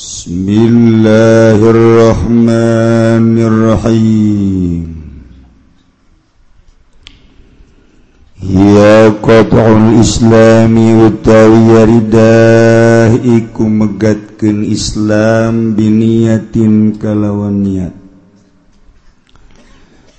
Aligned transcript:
بسم 0.00 0.48
الله 0.48 1.58
الرحمن 1.60 3.36
الرحيم 3.36 4.86
Ya 8.48 9.12
qat'ul 9.20 10.00
islami 10.00 11.04
utawi 11.04 11.60
yaridah 11.76 13.12
iku 13.12 13.68
megatkeun 13.68 14.64
Islam 14.64 15.76
biniyatin 15.76 16.96
kalawan 16.96 17.60
niat. 17.60 17.92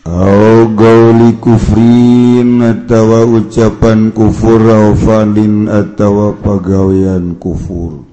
Au 0.06 0.70
gauli 0.78 1.42
kufrin 1.42 2.62
atawa 2.62 3.26
ucapan 3.26 4.14
kufur 4.14 4.62
au 4.62 4.94
fa'lin 4.94 5.66
atawa 5.66 6.38
pagawean 6.38 7.34
kufur. 7.42 8.11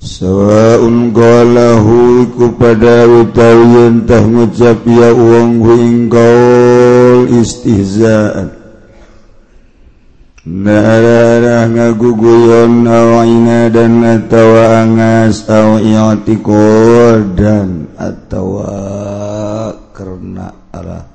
Sawaun 0.00 1.12
golahu 1.12 2.24
iku 2.24 2.56
pada 2.56 3.04
utawi 3.04 4.00
tah 4.08 4.24
ngucap 4.24 4.80
ya 4.88 5.12
uang 5.12 5.60
ing 5.76 6.08
gaul 6.08 7.28
istihzaan. 7.28 8.48
Nararah 10.48 11.68
ngaguguyon 11.68 12.88
aw 12.88 13.28
dan 13.68 14.00
atawa 14.00 14.88
angas 14.88 15.44
aw 15.52 15.76
dan 17.36 17.92
atawa 18.00 18.72
karena 19.92 20.48
arah 20.72 21.09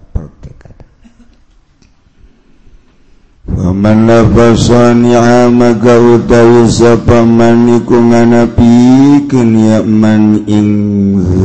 Pamannafasanni'amaka 3.55 5.95
utawi 5.95 6.67
sapa 6.67 7.23
man 7.23 7.79
iku 7.79 8.03
nganapikeun 8.03 9.55
man 9.87 10.43
ing 10.43 10.75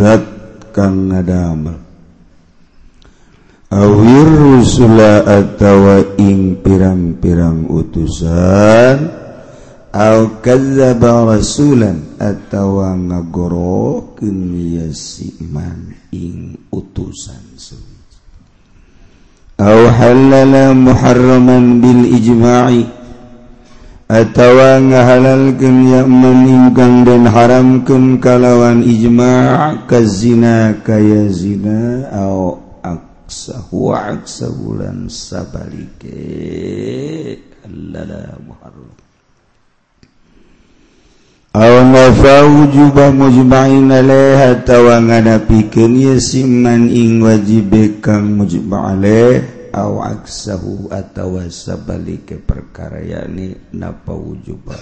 zat 0.03 0.27
kang 0.75 1.15
ngadamel. 1.15 1.79
Awir 3.71 4.27
rusula 4.27 5.23
atawa 5.23 6.19
ing 6.19 6.59
pirang-pirang 6.59 7.71
utusan 7.71 8.99
au 9.95 10.43
kadzdzaba 10.43 11.31
rasulan 11.31 12.19
atawa 12.19 12.99
ngagorokeun 12.99 14.59
ya 14.59 14.91
si 14.91 15.31
man 15.47 15.95
ing 16.11 16.59
utusan 16.75 17.55
أو 19.61 19.91
حلل 19.91 20.77
محرما 20.77 21.59
بالإجماع. 21.83 22.71
atawa 24.11 24.83
ngahalalkeun 24.83 25.87
ya 25.87 26.03
man 26.03 26.43
ingkang 26.43 27.07
den 27.07 27.31
haramkeun 27.31 28.19
kalawan 28.19 28.83
ijma' 28.83 29.87
ka 29.87 30.03
zina 30.03 30.75
kaya 30.83 31.31
zina 31.31 32.11
au 32.11 32.59
aksahu 32.83 33.95
aksa 33.95 34.51
bulan 34.51 35.07
sabalike 35.07 36.19
allala 37.63 38.35
muharram 38.43 38.91
aw 41.51 41.83
nafa 41.83 42.47
wujuba 42.47 43.11
mujma'in 43.11 43.91
alaih 43.91 44.55
atawa 44.55 45.03
ngadapikeun 45.03 45.99
ya 45.99 46.15
siman 46.23 46.87
ing 46.87 47.19
wajib 47.27 47.75
kang 47.99 48.39
alaih 48.71 49.43
aw 49.75 49.99
aksahu 50.15 50.87
atawa 50.95 51.51
sabalike 51.51 52.39
perkara 52.39 53.03
yani 53.03 53.59
napa 53.75 54.15
wujuba 54.15 54.79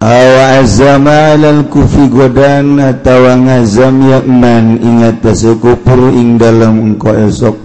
aw 0.00 0.64
azama 0.64 1.36
alal 1.36 1.68
kufi 1.68 2.08
godan 2.08 2.80
atawa 2.80 3.36
ngazam 3.36 4.00
yakman 4.00 4.80
ingat 4.80 5.20
kufur 5.60 6.08
ing 6.08 6.40
dalam 6.40 6.96
engkau 6.96 7.12
esok 7.28 7.56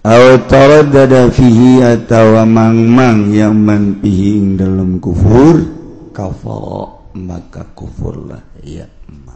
aw 0.00 0.24
taraddada 0.48 1.28
fihi 1.28 1.84
atawa 1.84 2.48
mang-mang 2.48 3.36
yang 3.36 3.52
man 3.52 4.00
fihi 4.00 4.40
ing 4.40 4.56
dalam 4.56 4.96
kufur 4.96 5.73
kafara 6.14 7.10
maka 7.18 7.66
kufurlah 7.74 8.42
ya 8.62 8.86
ma. 9.26 9.34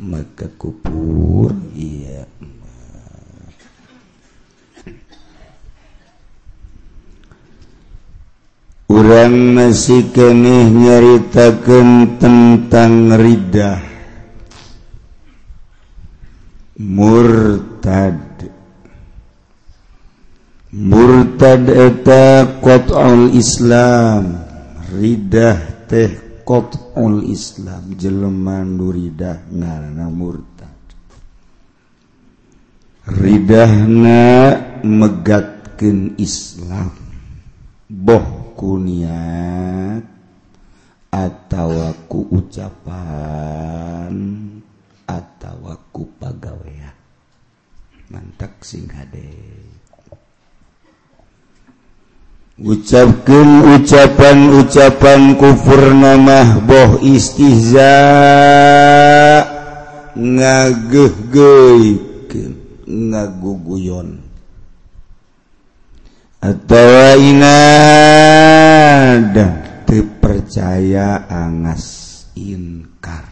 maka 0.00 0.48
kubur 0.56 1.52
ya 1.76 2.24
ma. 2.40 2.72
Orang 8.90 9.54
masih 9.54 10.10
keneh 10.10 10.66
nyaritakan 10.66 12.18
tentang 12.18 13.14
ridah 13.14 13.78
Murtad 16.80 18.50
Murtad 20.74 21.64
eta 21.70 22.58
qat'ul 22.58 23.36
Islam 23.36 24.49
ridah 24.90 25.86
teh 25.86 26.42
qul 26.42 27.22
Islam 27.30 27.94
jeleman 27.94 28.74
duridah 28.74 29.46
ngaranna 29.54 30.10
murtad. 30.10 30.78
Ridahna 33.06 34.22
megatkeun 34.82 36.18
Islam. 36.18 36.90
Boh 37.90 38.54
kuniat 38.58 40.04
atawa 41.10 41.90
ku 42.06 42.26
ucapan 42.34 44.14
atawa 45.06 45.74
ku 45.90 46.06
pagawean. 46.18 46.94
Mantak 48.10 48.66
sing 48.66 48.90
hadeh 48.90 49.79
ucapkan 52.60 53.80
ucapan-ucapan 53.80 55.40
kufur 55.40 55.96
namah 55.96 56.60
boh 56.60 57.00
istihza 57.00 57.96
ngagehgeikeun 60.12 62.52
ngaguguyon. 62.84 64.20
Atawa 66.40 67.20
inad 67.20 68.16
teu 69.84 70.08
percaya 70.20 71.28
angas 71.28 72.24
inkar. 72.36 73.24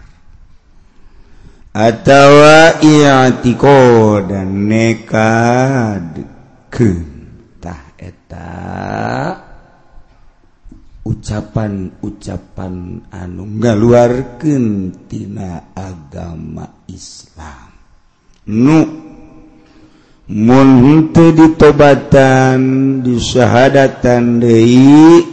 Atawa 1.73 2.81
i'tiqad 2.85 4.29
dan 4.29 4.69
nekad 4.69 6.21
keun 6.69 7.18
eta 7.99 8.47
ucapan-ucapan 11.03 13.03
anu 13.11 13.43
ngaluarkentina 13.59 15.75
agama 15.75 16.87
Islam. 16.87 17.75
Nu 18.49 18.81
munttu 20.29 21.33
ditobatan 21.33 22.61
disahadatan 23.03 24.41
Dei 24.41 25.25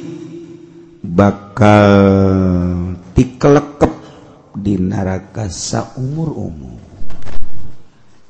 bakal 1.03 2.95
dikelekep 3.13 3.93
di 4.55 4.79
neraka 4.79 5.51
saumur 5.51 6.31
umur 6.33 6.79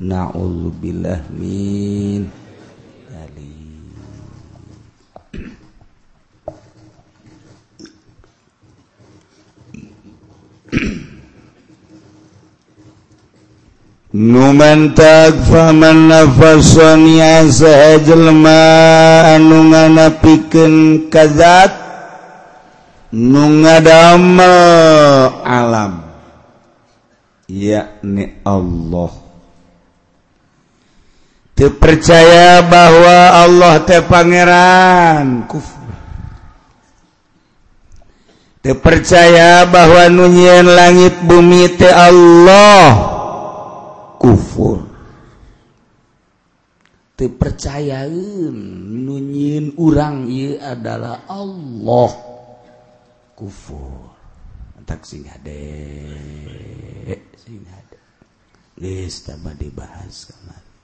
naudzubillah 0.02 1.30
min 1.32 2.45
numantak 14.16 15.36
faman 15.52 16.08
nafasonia 16.08 17.44
asa 17.44 18.00
jelma 18.00 18.64
anu 19.36 19.70
nganapikeun 19.70 21.08
kazat 21.12 21.72
nu 23.12 23.62
ngadamel 23.62 24.56
alam 25.44 26.06
yakni 27.50 28.42
Allah. 28.44 29.12
Terpercaya 31.56 32.60
bahwa 32.68 33.18
Allah 33.48 33.74
teh 33.88 34.04
pangeran 34.04 35.48
kufur. 35.48 35.85
percaya 38.74 39.70
bahwa 39.70 40.10
nunyian 40.10 40.66
langit 40.66 41.14
bumi 41.22 41.70
te 41.78 41.86
Allah. 41.86 43.14
Kufur. 44.18 44.82
Dipercayain 47.14 48.56
nunyiin 49.06 49.78
urang 49.78 50.26
adalah 50.58 51.30
Allah. 51.30 52.10
Kufur. 53.38 54.16
Tak 54.86 55.02
sing 55.02 55.26
hade 55.26 55.66
sing 57.42 57.66
hade 57.66 57.98
dibahas 59.58 60.30
kemarin 60.30 60.75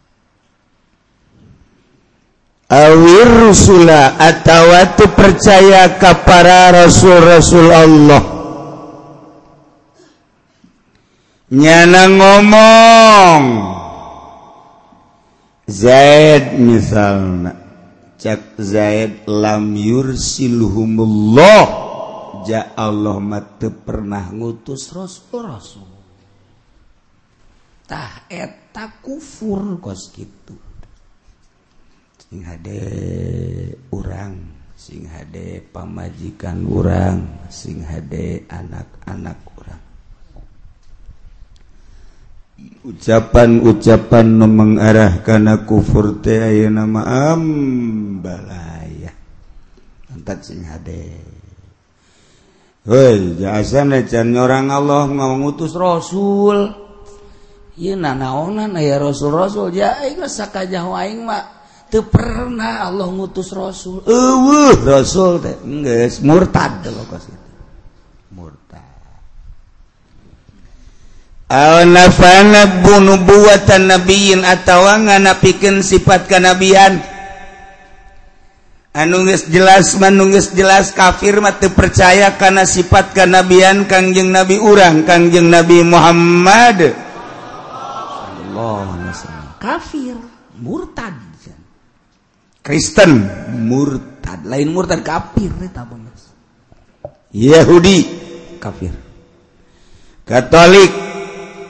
awirula 2.72 4.16
atawatu 4.16 5.12
percaya 5.12 6.00
kepada 6.00 6.88
rasul-rasul 6.88 7.68
Allah. 7.68 8.24
Nyana 11.52 12.08
ngomong. 12.08 13.44
Zaid 15.68 16.60
misalna 16.60 17.56
cak 18.20 18.60
Zaid 18.60 19.24
lam 19.24 19.72
yursilhumullah 19.72 21.64
ja 22.44 22.76
Allah 22.76 23.18
mate 23.24 23.72
pernah 23.72 24.30
ngutus 24.36 24.92
rasul 24.92 25.48
rasul 25.48 25.88
tah 27.88 28.28
eta 28.28 29.00
kufur 29.00 29.80
kos 29.80 30.12
gitu 30.12 30.71
sing 32.32 32.48
hade 32.48 32.80
urang 33.92 34.40
sing 34.80 35.04
hade 35.04 35.68
pamajikan 35.68 36.64
urang 36.64 37.28
sing 37.52 37.84
hade 37.84 38.48
anak-anak 38.48 39.36
urang. 39.60 39.84
Ucapan-ucapan 42.88 44.28
nu 44.32 44.48
mengarah 44.48 45.20
kana 45.28 45.68
kufur 45.68 46.24
teh 46.24 46.40
ayeuna 46.40 46.88
mah 46.88 47.36
ambalaya 47.36 49.12
antak 50.16 50.40
sing 50.48 50.64
hade. 50.64 51.20
Hei, 52.88 53.44
jasa 53.44 53.84
necan 53.84 54.32
orang 54.40 54.72
Allah 54.72 55.04
ngutus 55.12 55.76
rasul. 55.76 56.80
Ieu 57.76 58.00
nanaonan 58.00 58.80
aya 58.80 59.04
rasul-rasul. 59.04 59.76
Ya, 59.76 60.00
ieu 60.08 60.24
sakajah 60.24 60.88
aing 60.96 61.28
mah. 61.28 61.61
tuh 61.92 62.08
pernah 62.08 62.88
Allah 62.88 63.12
ngutus 63.12 63.52
Rasul. 63.52 64.00
Euh, 64.08 64.72
Rasul 64.80 65.44
teh 65.44 65.60
Nges, 65.60 66.24
murtad 66.24 66.88
lokasi 66.88 67.36
itu. 67.36 67.52
Murtad. 68.32 68.80
Aw 71.52 71.84
nafana 71.84 72.80
bunubuwatan 72.80 73.92
nabiyin 73.92 74.48
atawa 74.48 75.04
nganapikeun 75.04 75.84
sifat 75.84 76.32
kanabian 76.32 77.12
anu 78.92 79.24
geus 79.24 79.48
jelas 79.48 79.96
manunggeus 80.00 80.52
jelas 80.52 80.92
kafir 80.92 81.40
mah 81.40 81.56
teu 81.60 81.72
percaya 81.72 82.36
kana 82.36 82.68
sifat 82.68 83.16
kanabian 83.16 83.88
Kangjeng 83.88 84.32
Nabi 84.32 84.60
urang 84.60 85.08
Kangjeng 85.08 85.48
Nabi 85.48 85.84
Muhammad. 85.84 86.92
Sallallahu 88.52 88.92
alaihi 88.96 89.12
wasallam 89.12 89.46
kafir 89.60 90.16
murtad. 90.60 91.31
Kristen 92.62 93.26
murtad. 93.66 94.46
Lain 94.46 94.70
murtad 94.70 95.02
kafir 95.02 95.50
Yahudi 97.34 97.98
kafir. 98.62 98.94
Katolik 100.26 100.92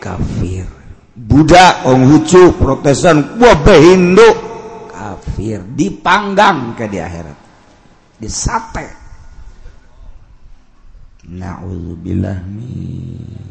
kafir. 0.03 0.67
Buddha 1.11 1.85
Om 1.88 2.07
Hucu 2.07 2.55
Protesan 2.59 3.39
Wabe 3.39 3.75
Hindu 3.79 4.29
kafir. 4.91 5.63
Dipanggang 5.63 6.75
ke 6.75 6.88
di 6.91 6.99
akhirat. 6.99 7.39
Di 8.21 8.29
sate 8.29 8.88
Nauzubillah 11.31 12.43
min 12.49 13.41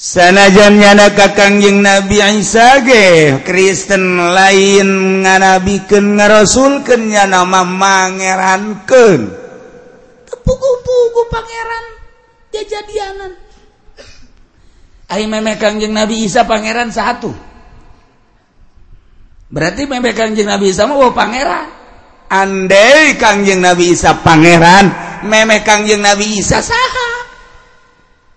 sanajamnya 0.00 1.12
kakangjing 1.12 1.84
Nabi 1.84 2.24
Aisage 2.24 3.44
Kristen 3.44 4.32
lain 4.32 5.20
nganabiken 5.20 6.16
ngarasulkannya 6.16 7.28
nama 7.28 7.60
mangeranken 7.68 9.28
tepuku-puku 10.24 11.22
pangeran 11.28 11.84
jajadianan 12.48 13.32
Ayo 15.10 15.26
memek 15.26 15.58
kangjeng 15.58 15.90
Nabi 15.90 16.22
Isa 16.22 16.46
pangeran 16.46 16.94
satu. 16.94 17.34
Berarti 19.50 19.90
memek 19.90 20.14
kangjeng 20.14 20.46
Nabi 20.46 20.70
Isa 20.70 20.86
mah 20.86 21.02
oh, 21.02 21.10
pangeran. 21.10 21.66
Andai 22.30 23.18
kangjeng 23.18 23.58
Nabi 23.58 23.90
Isa 23.90 24.14
pangeran 24.22 24.86
Memek 25.26 25.66
kangjeng 25.66 25.98
Nabi 25.98 26.38
Isa 26.38 26.62
saha? 26.62 27.19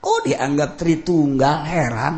Oh 0.03 0.19
dianggap 0.23 0.75
Tritunggal 0.75 1.59
heran? 1.63 2.15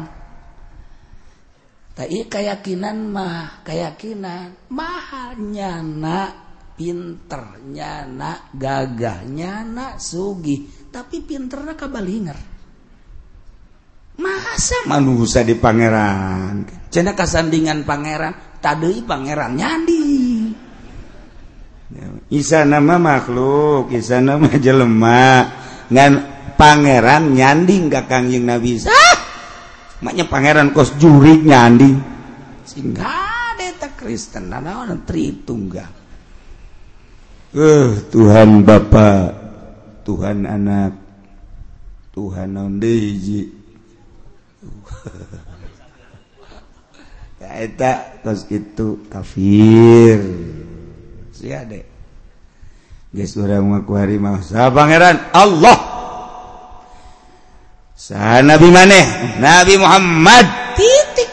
Tapi 1.96 2.28
keyakinan 2.28 2.98
mah 3.08 3.64
keyakinan. 3.64 4.68
Mahal 4.74 5.40
nyana 5.40 6.34
pinter 6.76 7.56
nyana 7.64 8.52
gagah 8.52 9.24
nyana 9.24 9.96
sugi 9.96 10.90
tapi 10.92 11.24
pinternya 11.24 11.80
kabalinger. 11.80 12.40
Masa? 14.16 14.88
Manusia 14.88 15.44
di 15.44 15.56
pangeran. 15.56 16.68
Cina 16.88 17.12
kasandingan 17.16 17.84
pangeran 17.84 18.60
tadi 18.64 19.04
pangeran 19.04 19.60
nyandi. 19.60 20.04
Isa 22.32 22.68
nama 22.68 23.00
makhluk, 23.00 23.92
Isa 23.92 24.20
nama 24.20 24.52
jelema. 24.56 25.64
ngan 25.92 26.14
Pangeran 26.56 27.36
nyanding 27.36 27.92
gak 27.92 28.08
kangjing 28.08 28.48
Nabi. 28.48 28.80
Ah! 28.88 29.16
maknya 30.00 30.24
Pangeran 30.24 30.72
kos 30.72 30.96
juri 30.96 31.44
nyanding. 31.44 32.00
Sehingga 32.64 33.12
ada 33.56 33.92
Kristen 33.96 34.50
nanaon 34.50 35.04
tritunggal 35.04 36.06
eh 37.56 38.04
Tuhan 38.12 38.68
Bapa 38.68 39.32
Tuhan 40.04 40.44
anak 40.44 40.92
Tuhan 42.12 42.52
naon 42.52 42.84
deui 42.84 43.48
eta 47.46 48.20
kos 48.20 48.44
kitu 48.50 49.08
kafir. 49.08 50.20
Sia 51.32 51.64
deh. 51.64 51.95
Geus 53.16 53.40
urang 53.40 53.72
ngaku 53.72 53.96
harimau 53.96 54.44
sa 54.44 54.68
pangeran 54.68 55.32
Allah. 55.32 55.96
Nabi 58.44 58.68
maneh 58.68 59.06
Nabi 59.40 59.80
Muhammad. 59.80 60.76
Titik 60.76 61.32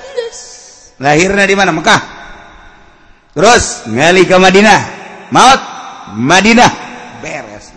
lahirnya 1.03 1.45
di 1.51 1.59
mana? 1.59 1.75
Mekah. 1.75 2.01
Terus 3.35 3.91
ngali 3.91 4.23
ke 4.23 4.37
Madinah. 4.39 4.81
Maut 5.35 5.61
Madinah. 6.15 6.73
Beres 7.19 7.75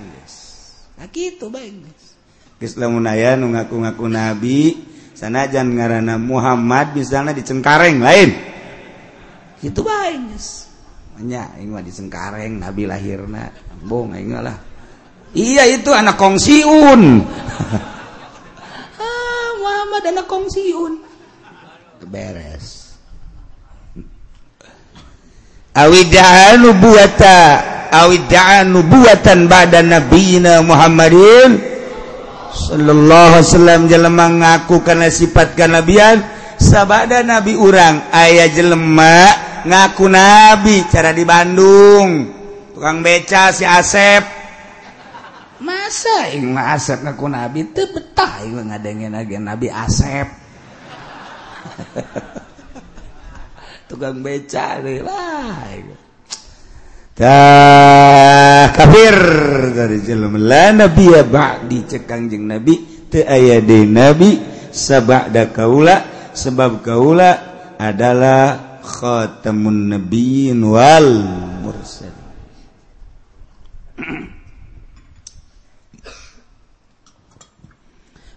nah 0.95 1.09
gitu 1.11 1.51
baik 1.51 1.91
Islamunaya 2.61 3.35
ngaku-ngaku 3.35 4.05
Nabi 4.07 4.79
sanajan 5.11 5.75
ngarana 5.75 6.15
Muhammad 6.15 6.95
misalnya 6.95 7.35
di 7.35 7.43
Cengkareng 7.43 7.99
lain. 7.99 8.29
Itu 9.59 9.81
nya 11.23 11.55
aing 11.55 11.71
mah 11.71 11.83
di 11.83 11.91
Cengkareng 11.93 12.59
nabi 12.59 12.83
lahirna. 12.83 13.47
Bong 13.85 14.11
aing 14.15 14.35
lah. 14.35 14.57
Iya 15.35 15.67
itu 15.67 15.91
anak 15.91 16.15
kongsiun 16.15 17.01
ah 19.03 19.49
Muhammad 19.59 20.03
anak 20.15 20.31
kongsiun 20.31 20.93
beres 22.07 22.95
awidaan 25.75 26.63
nubuwata 26.63 27.39
awidaan 27.91 28.71
nubuwatan 28.71 29.51
badan 29.51 29.91
nabiyina 29.91 30.63
Muhammadin. 30.63 31.75
Sallallahu 32.55 33.35
alaihi 33.35 33.47
wasallam 33.51 33.81
jelema 33.91 34.25
ngaku 34.31 34.79
kana 34.79 35.11
sifat 35.11 35.59
kanabian. 35.59 36.23
Sabada 36.55 37.19
nabi 37.19 37.59
urang 37.59 38.07
aya 38.15 38.47
jelema 38.47 39.27
ngaku 39.65 40.05
nabi 40.07 40.85
cara 40.87 41.11
di 41.11 41.25
Bandung. 41.25 42.09
Tukang 42.71 43.01
beca 43.01 43.49
si 43.49 43.65
Asep. 43.65 44.23
Masa 45.59 46.29
ing 46.29 46.53
Asep 46.53 47.01
ngaku 47.01 47.25
nabi? 47.25 47.73
Teu 47.73 47.89
betah 47.89 48.45
ieu 48.45 48.61
ngadengeun 48.61 49.17
agen 49.17 49.49
nabi 49.49 49.67
Asep. 49.73 50.29
Tukang 53.89 54.21
beca 54.21 54.85
deh 54.85 55.01
wah 55.01 55.65
tah 57.15 58.75
kafir. 58.75 59.17
Dari 59.73 59.97
jelema 60.03 60.37
la 60.37 60.75
nabi 60.75 61.09
ya 61.09 61.23
ba'di 61.25 61.89
cekang 61.89 62.29
jeung 62.29 62.45
nabi. 62.45 63.09
Teu 63.09 63.23
aya 63.23 63.63
deui 63.63 63.87
nabi 63.87 64.35
sabada 64.75 65.55
kaula 65.55 66.29
sebab 66.35 66.83
kaula 66.83 67.31
adalah 67.79 68.74
khatamun 68.85 69.89
nabiyyin 69.97 70.61
wal 70.61 71.09
mursal 71.65 72.13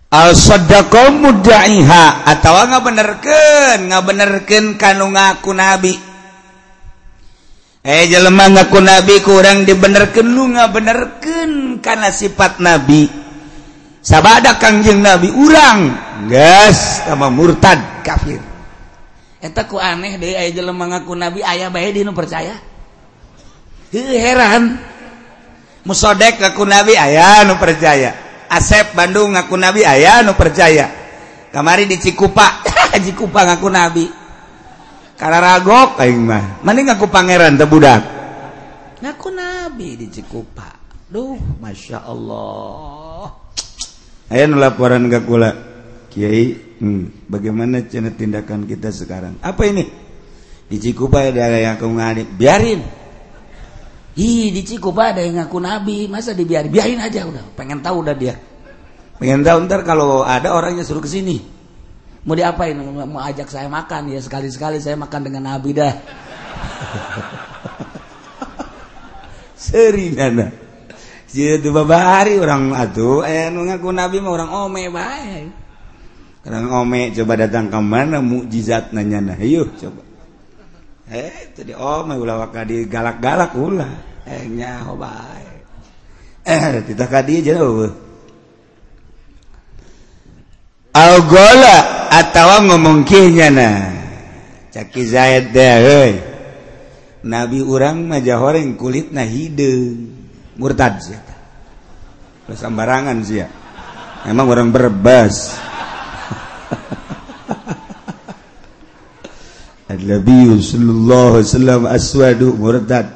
al 0.09 0.33
sadaqah 0.33 1.13
mudda'iha. 1.13 2.25
Atawa 2.25 2.69
ngabenerkeun 2.77 3.93
ngabenerkeun 3.93 4.67
kanu 4.81 5.13
ngaku 5.13 5.53
nabi. 5.53 5.95
Eh 7.85 8.05
jelema 8.11 8.51
ngaku 8.53 8.79
nabi 8.81 9.15
kurang 9.25 9.65
dibenerkeun 9.69 10.29
lu 10.29 10.45
ngabenerkeun 10.57 11.81
kana 11.85 12.09
sifat 12.13 12.61
nabi. 12.61 13.09
Sabada 14.01 14.57
kangjeng 14.57 15.05
nabi 15.05 15.29
urang. 15.29 15.93
Gas 16.27 17.05
sama 17.07 17.29
murtad 17.29 17.79
kafir. 18.03 18.48
ku 19.39 19.79
aneh 19.79 20.19
deh 20.19 20.35
aya 20.35 20.51
jelem 20.51 20.75
mengaku 20.75 21.15
nabi 21.15 21.47
ayah 21.47 21.71
bay 21.71 21.95
dinu 21.95 22.11
percaya. 22.11 22.59
Hi, 23.89 24.03
heran 24.19 24.77
musodek 25.87 26.43
ngaku 26.43 26.63
nabi 26.67 26.99
ayah 26.99 27.47
nu 27.47 27.55
percaya. 27.55 28.13
Asep 28.51 28.99
Bandung 28.99 29.39
ngaku 29.39 29.55
nabi 29.55 29.87
ayah 29.87 30.27
nu 30.27 30.35
percaya. 30.35 30.91
Kamari 31.55 31.87
di 31.87 31.97
Cikupa 31.97 32.67
Cikupa 33.05 33.47
ngaku 33.47 33.69
nabi. 33.71 34.07
Karena 35.15 35.39
ragok 35.55 36.03
aing 36.03 36.19
mah. 36.19 36.63
Mending 36.67 36.91
ngaku 36.91 37.07
pangeran 37.07 37.55
teh 37.55 37.67
budak. 37.71 38.03
Ngaku 38.99 39.29
nabi 39.31 39.95
di 40.03 40.07
Cikupa. 40.11 40.67
Duh 41.07 41.39
masya 41.63 42.03
Allah. 42.03 43.39
Ayah 44.29 44.45
nu 44.51 44.59
laporan 44.59 45.07
ka 45.07 45.23
kula. 45.23 45.68
Kiai 46.19 46.59
hmm, 46.83 47.31
bagaimana 47.31 47.87
cina 47.87 48.11
tindakan 48.11 48.67
kita 48.67 48.91
sekarang? 48.91 49.39
Apa 49.39 49.71
ini? 49.71 49.87
Di 50.67 50.83
Cikupa 50.83 51.31
ada 51.31 51.47
yang 51.55 51.79
ngaku 51.79 51.87
ngadip 51.95 52.29
biarin. 52.35 52.83
Ih, 54.19 54.51
di 54.51 54.67
Cikupa 54.67 55.15
ada 55.15 55.23
yang 55.23 55.39
ngaku 55.39 55.59
nabi, 55.63 56.11
masa 56.11 56.35
dibiarin? 56.35 56.75
Biarin 56.75 56.99
aja 56.99 57.23
udah, 57.23 57.55
pengen 57.55 57.79
tahu 57.79 58.03
udah 58.03 58.19
dia. 58.19 58.35
Pengen 59.23 59.47
tahu 59.47 59.63
ntar 59.71 59.87
kalau 59.87 60.27
ada 60.27 60.59
orangnya 60.59 60.83
suruh 60.83 60.99
ke 60.99 61.07
sini. 61.07 61.39
Mau 62.27 62.35
diapain? 62.35 62.75
Mau 62.75 63.23
ajak 63.23 63.47
saya 63.47 63.71
makan? 63.71 64.11
Ya 64.11 64.19
sekali 64.19 64.51
sekali 64.51 64.83
saya 64.83 64.99
makan 64.99 65.23
dengan 65.23 65.55
Nabi 65.55 65.71
dah. 65.71 65.95
Sering 69.71 70.19
ada 70.19 70.69
jadi 71.29 71.69
babari 71.69 72.41
orang 72.41 72.73
atuh 72.73 73.21
eh 73.21 73.53
ngaku 73.53 73.93
Nabi 73.93 74.17
mah 74.25 74.33
orang 74.33 74.51
ome 74.51 74.89
baik 74.89 75.68
orang 76.49 76.67
ome 76.73 77.01
coba 77.13 77.37
datang 77.37 77.69
ke 77.69 77.79
mana 77.79 78.25
mukjizat 78.25 78.97
nanya 78.97 79.21
nah 79.21 79.39
yuk 79.39 79.77
coba. 79.77 80.03
Eh 81.13 81.53
tadi 81.53 81.77
ome 81.77 82.17
ulah 82.17 82.49
wakadi 82.49 82.89
galak 82.89 83.21
galak 83.21 83.53
ulah. 83.53 83.93
Eh 84.25 84.49
nyaho 84.49 84.97
bae. 84.97 85.49
Eh 86.49 86.81
kita 86.89 87.05
kadi 87.05 87.45
jauh 87.45 87.93
Algola 90.97 92.09
atau 92.09 92.65
ngomong 92.65 93.05
kihnya 93.05 93.49
nah. 93.53 93.79
Caki 94.73 95.03
zayat 95.05 95.53
deh 95.53 95.77
hei. 95.85 96.13
nabi 97.25 97.59
urang 97.61 98.07
maja 98.07 98.39
horeng 98.39 98.79
kulit 98.79 99.11
nah 99.11 99.27
hidung 99.27 100.15
murtad 100.55 101.03
sih 101.03 101.19
sambarangan 102.49 103.19
sih 103.27 103.43
ya 103.43 103.49
emang 104.25 104.47
orang 104.47 104.71
berbas 104.71 105.59
Nabi 109.89 110.53
sallallahu 110.61 111.41
alaihi 111.41 111.49
wasallam 111.49 111.83
aswadu 111.89 112.53
murtad 112.61 113.09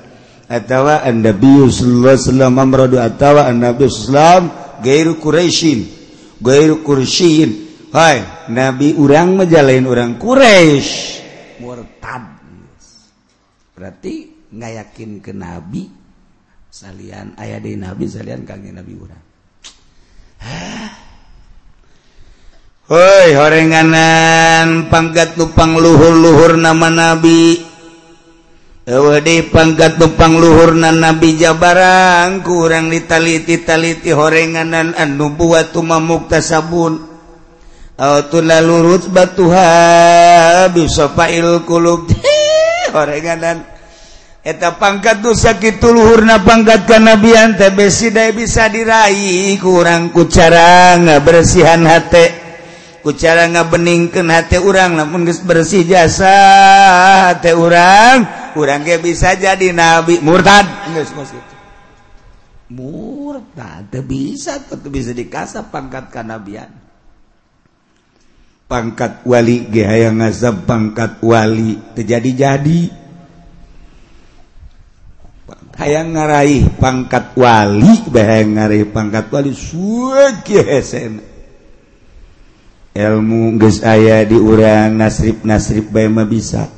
atawa 0.48 1.04
an-nabi 1.04 1.68
sallallahu 1.68 2.16
alaihi 2.16 2.24
wasallam 2.24 2.52
amradu 2.56 2.96
atawa 2.96 3.44
an-nabi 3.44 3.92
sallam 3.92 4.48
gairu 4.80 5.20
quraisyin 5.20 5.84
gairu 6.40 6.80
quraisyin. 6.80 7.70
Hai 7.92 8.48
nabi 8.48 8.96
urang 8.96 9.36
majalain 9.36 9.84
urang 9.84 10.16
quraisy 10.16 11.20
murtad. 11.60 12.40
Berarti 13.76 14.48
nggak 14.48 14.72
yakin 14.80 15.10
ke 15.20 15.32
nabi 15.36 15.92
salian 16.72 17.36
ayah 17.36 17.60
dari 17.60 17.76
nabi 17.76 18.08
salian 18.08 18.48
kangen 18.48 18.80
nabi 18.80 18.96
urang. 18.96 19.24
Hah? 20.40 21.11
Hoi 22.82 23.38
horenganan 23.38 24.90
pangkat 24.90 25.38
tupang 25.38 25.78
luhur-luhur 25.78 26.58
nama 26.58 26.90
nabi 26.90 27.62
di 29.22 29.36
pangkat 29.46 30.02
tupang 30.02 30.34
luhur 30.34 30.74
na 30.74 30.90
nabi 30.90 31.38
Jabarang 31.38 32.42
kurang 32.42 32.90
ditaliti-taliti 32.90 34.10
horenganan 34.10 34.98
anu 34.98 35.30
buat 35.30 35.70
tuma 35.70 36.02
mukta 36.02 36.42
sabun. 36.42 36.98
Autuna 38.02 38.58
lurut 38.58 39.06
batuha 39.14 40.66
bisa 40.74 41.14
pail 41.14 41.62
kulub. 41.62 42.10
Horenganan. 42.98 43.62
Eta 44.42 44.74
pangkat 44.74 45.22
tuh 45.22 45.38
sakit 45.38 45.78
luhurna 45.78 46.42
pangkat 46.42 46.90
nabian 46.98 47.54
tebesi 47.54 48.10
bisa 48.34 48.66
diraih 48.66 49.54
kurang 49.62 50.10
kucara 50.10 50.98
nggak 50.98 51.22
bersihan 51.22 51.86
hati 51.86 52.41
kucara 53.02 53.50
nggak 53.50 53.68
beningkan 53.68 54.30
hati 54.30 54.62
orang 54.62 54.96
namun 54.96 55.26
bersih 55.26 55.82
jasa 55.82 56.38
hati 57.30 57.52
orang 57.52 58.24
kurang 58.54 58.86
kayak 58.86 59.02
bisa 59.02 59.34
jadi 59.34 59.74
nabi 59.74 60.22
murtad. 60.22 60.64
Murtad 62.72 63.92
bisa 64.06 64.62
bisa 64.88 65.10
dikasah 65.12 65.68
pangkatkan 65.68 66.30
nabian 66.30 66.70
pangkat 68.72 69.20
wali 69.28 69.68
ge 69.68 69.84
hayang 69.84 70.24
ngazab 70.24 70.64
pangkat 70.64 71.20
wali 71.20 71.76
terjadi-jadi 71.92 73.02
hayang 75.76 76.16
ngaraih 76.16 76.80
pangkat 76.80 77.36
wali 77.36 77.92
bahayang 78.08 78.56
ngaraih 78.56 78.88
pangkat 78.88 79.28
wali 79.28 79.52
suwekesen 79.52 81.31
ilmu 82.92 83.56
geus 83.56 83.80
aya 83.80 84.24
di 84.28 84.36
urang 84.36 84.96
nasrib 84.96 85.44
nasrib 85.44 85.92
mah 85.92 86.28
bisa. 86.28 86.68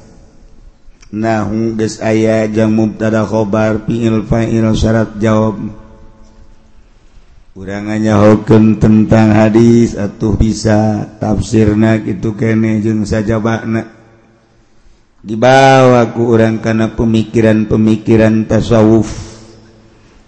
Nahung 1.14 1.78
geus 1.78 2.02
aya 2.02 2.46
jang 2.50 2.74
mubtada 2.74 3.22
khobar 3.22 3.86
pingil 3.86 4.26
fa'il 4.26 4.66
syarat 4.74 5.18
jawab 5.22 5.58
urangannya 7.54 8.18
hoken 8.18 8.82
tentang 8.82 9.30
hadis 9.30 9.94
atuh 9.94 10.34
bisa 10.34 11.06
tafsirna 11.22 12.02
kitu 12.02 12.34
kene 12.34 12.82
jeung 12.82 13.06
sajabana 13.06 13.86
dibawa 15.22 16.10
ku 16.10 16.34
urang 16.34 16.58
kana 16.58 16.98
pemikiran-pemikiran 16.98 18.50
tasawuf. 18.50 19.34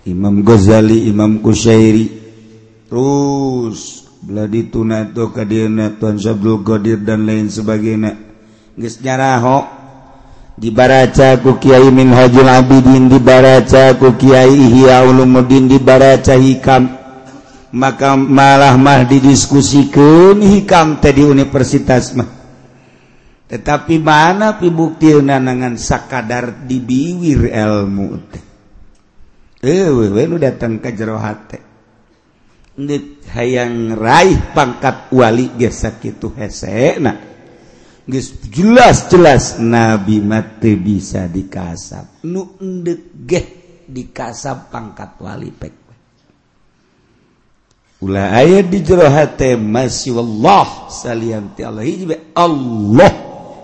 Imam 0.07 0.47
Ghazali 0.47 1.11
Imam 1.11 1.43
Kusyairi 1.43 2.07
terus 2.87 4.06
Bladi 4.27 4.67
tunato 4.75 5.31
kadirna 5.31 5.95
Tuan 6.03 6.19
Sabdul 6.19 6.67
Qadir 6.67 6.99
dan 7.07 7.31
lain 7.31 7.47
sebagainya. 7.47 8.19
Geus 8.75 8.99
nyaraho 8.99 9.63
dibaraca 10.59 11.39
ku 11.39 11.63
Kiai 11.63 11.87
Min 11.95 12.11
Hajul 12.11 12.51
Abidin 12.51 13.07
dibaraca 13.07 13.95
ku 13.95 14.19
Kiai 14.19 14.51
Ihya 14.51 15.07
Ulumuddin 15.07 15.71
dibaraca 15.71 16.35
hikam. 16.35 16.91
Maka 17.71 18.19
malah 18.19 18.75
mah 18.75 19.07
didiskusikan 19.07 20.43
hikam 20.43 20.99
tadi 20.99 21.23
universitas 21.23 22.19
mah. 22.19 22.27
Tetapi 23.47 24.03
mana 24.03 24.59
pibukti 24.59 25.15
nanangan 25.15 25.79
sakadar 25.79 26.67
dibiwir 26.67 27.47
ilmu 27.47 28.09
teh? 28.27 28.43
eh 29.63 29.87
lu 30.27 30.37
datang 30.39 30.83
ke 30.83 30.91
jero 30.95 31.15
hate 31.15 31.66
hayang 33.33 33.97
raih 33.97 34.53
pangkat 34.53 35.09
wali 35.13 35.57
gesa 35.57 35.97
kitu 35.97 36.33
hese 36.37 37.01
nah 37.01 37.17
jelas 38.53 39.09
jelas 39.09 39.57
nabi 39.59 40.21
mati 40.21 40.77
bisa 40.77 41.25
dikasap 41.27 42.23
nu 42.29 42.61
endek 42.61 43.01
geh 43.25 43.47
dikasap 43.87 44.69
pangkat 44.75 45.15
wali 45.23 45.51
pek. 45.55 45.75
Ulah 47.97 48.37
aya 48.37 48.61
di 48.61 48.85
jero 48.85 49.09
hate 49.09 49.57
masih 49.57 50.21
Allah 50.21 50.93
salian 50.93 51.57
ti 51.57 51.65
Allah. 51.65 51.81
Hiji 51.87 52.05
Allah. 52.37 53.13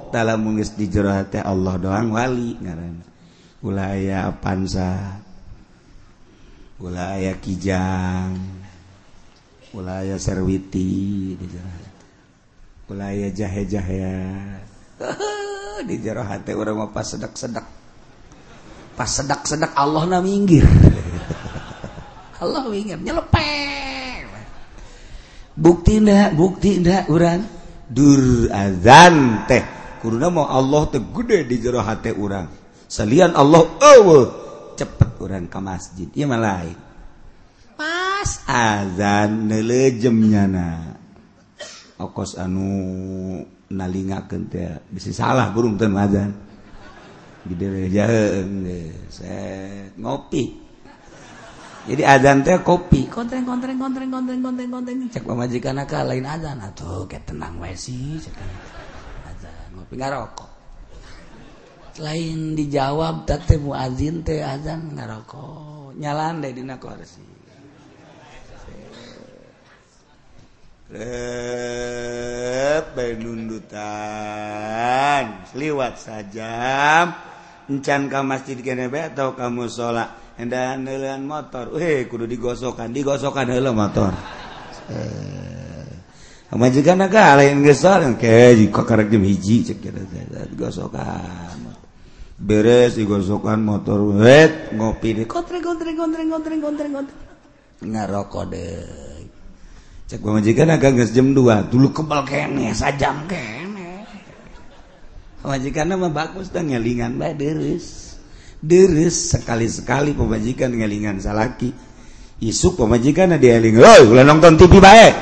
Dalam 0.08 0.40
mengis 0.40 0.72
di 0.72 0.88
jero 0.88 1.12
hate 1.12 1.40
Allah 1.40 1.76
doang 1.76 2.16
wali 2.16 2.56
ngaran 2.56 2.96
ulah 3.60 3.92
aya 3.92 4.32
pansa. 4.40 5.20
Ulah 6.80 7.20
aya 7.20 7.36
kijang. 7.36 8.61
mulaya 9.72 10.20
sarwiti 10.20 11.36
mulaya 12.88 13.28
jahe 13.32 13.62
jahe 13.64 13.98
di 15.88 15.96
jero 15.98 16.22
hati 16.22 16.54
orang 16.54 16.78
mah 16.78 16.90
pas 16.94 17.02
sedak-sedak. 17.02 17.66
Pas 18.94 19.08
sedak-sedak 19.08 19.74
Allah 19.74 20.06
na 20.06 20.18
minggir. 20.22 20.62
Allah 22.42 22.62
minggir 22.70 23.02
nyelepeng 23.02 24.12
bukti 25.56 26.00
ndak 26.00 26.32
bukti 26.36 26.80
ndak 26.80 27.08
urang? 27.12 27.40
Dur 27.92 28.48
azan 28.48 29.44
teh. 29.44 29.64
Kuruna 30.00 30.32
mau 30.32 30.48
Allah 30.48 30.88
teh 30.90 31.02
gede 31.02 31.46
di 31.46 31.56
jero 31.60 31.84
hati 31.84 32.10
urang. 32.10 32.48
Salian 32.88 33.36
Allah 33.36 33.62
eueuh 33.80 34.24
cepet 34.76 35.20
urang 35.20 35.46
ke 35.46 35.58
masjid. 35.60 36.08
Ieu 36.16 36.26
mah 36.26 36.40
lain. 36.40 36.76
pas 38.22 38.38
azanjemnyana 38.46 40.94
okos 41.98 42.38
anu 42.38 42.70
nalinga 43.66 44.30
kente 44.30 44.78
bisa 44.94 45.10
salah 45.10 45.50
burung 45.50 45.74
ten 45.74 45.90
azan. 45.98 46.30
Gede 47.42 47.90
jaheung 47.90 48.62
ngopi. 49.98 50.54
Jadi 51.90 52.02
azan 52.06 52.46
teh 52.46 52.62
kopi. 52.62 53.10
Kontreng 53.10 53.42
kontreng 53.42 53.74
kontreng 53.74 54.06
kontreng 54.06 54.38
kontreng 54.38 54.70
kontreng. 54.70 55.02
Cek 55.10 55.26
pamajikan 55.26 55.82
akal 55.82 56.06
lain 56.06 56.22
azan. 56.22 56.62
Atuh 56.62 57.10
kayak 57.10 57.26
tenang 57.26 57.58
wae 57.58 57.74
sih 57.74 58.22
cek. 58.22 58.38
Azan 59.26 59.74
ngopi 59.74 59.98
ngarokok. 59.98 60.50
Lain 61.98 62.54
dijawab 62.54 63.26
teh 63.26 63.58
muazin 63.58 64.22
teh 64.22 64.46
azan 64.46 64.94
ngarokok. 64.94 65.98
Nyalan 65.98 66.38
deh 66.38 66.54
dina 66.54 66.78
korsi 66.78 67.31
dundutan 73.16 75.24
liwat 75.56 75.96
saja 75.96 76.52
encan 77.70 78.10
ka 78.12 78.20
masjid 78.20 78.60
kenebe 78.60 79.00
atau 79.00 79.32
kamu 79.32 79.72
sholat 79.72 80.36
hendak 80.36 80.76
nelayan 80.80 81.24
motor. 81.24 81.80
Eh 81.80 82.04
kudu 82.08 82.26
digosokan 82.28 82.92
digosokan 82.92 83.48
heula 83.52 83.72
motor. 83.72 84.12
Majikan 86.52 87.00
naga 87.00 87.40
lain 87.40 87.64
geus 87.64 87.80
yang 87.80 88.20
kayak 88.20 88.68
kok 88.68 88.84
karek 88.84 89.08
jam 89.08 89.24
hiji 89.24 89.64
cek 89.64 89.80
digosokan 90.52 91.72
beres 92.36 93.00
digosokan 93.00 93.64
motor. 93.64 94.20
Wet 94.20 94.76
ngopi 94.76 95.16
deh. 95.16 95.24
Kontreng 95.24 95.64
kontreng 95.64 95.96
kontreng 95.96 96.28
kontreng 96.28 96.60
kontreng 96.60 96.92
kontreng 96.92 97.16
ngaroko 97.80 98.44
deh. 98.52 98.84
Majikan 100.20 100.68
agak 100.68 101.08
jam 101.08 101.32
2 101.32 101.72
dulu 101.72 101.88
kebal 101.94 102.26
kene 102.28 102.76
sajam 102.76 103.24
kene 103.24 104.04
majikan 105.40 105.88
nama 105.88 106.12
bagus 106.12 106.52
dan 106.52 106.68
ngelingan 106.68 107.16
baik 107.16 107.40
deres 107.40 108.18
deres 108.60 109.32
sekali-sekali 109.32 110.12
pemajikan 110.12 110.68
ngelingan 110.68 111.16
salaki 111.16 111.72
isuk 112.44 112.76
pemajikan 112.76 113.32
dia 113.40 113.56
eling 113.56 113.80
oh 113.80 114.12
ulah 114.12 114.26
nonton 114.26 114.60
TV 114.60 114.76
baik 114.82 115.14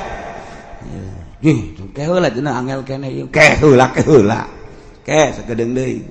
Ih, 1.41 1.73
keheula 1.97 2.29
cenah 2.29 2.53
angel 2.53 2.85
kene 2.85 3.09
ieu. 3.09 3.25
Keheula 3.33 3.89
keheula. 3.97 4.45
Ke 5.01 5.33
sakedeung 5.33 5.73
deui. 5.73 6.05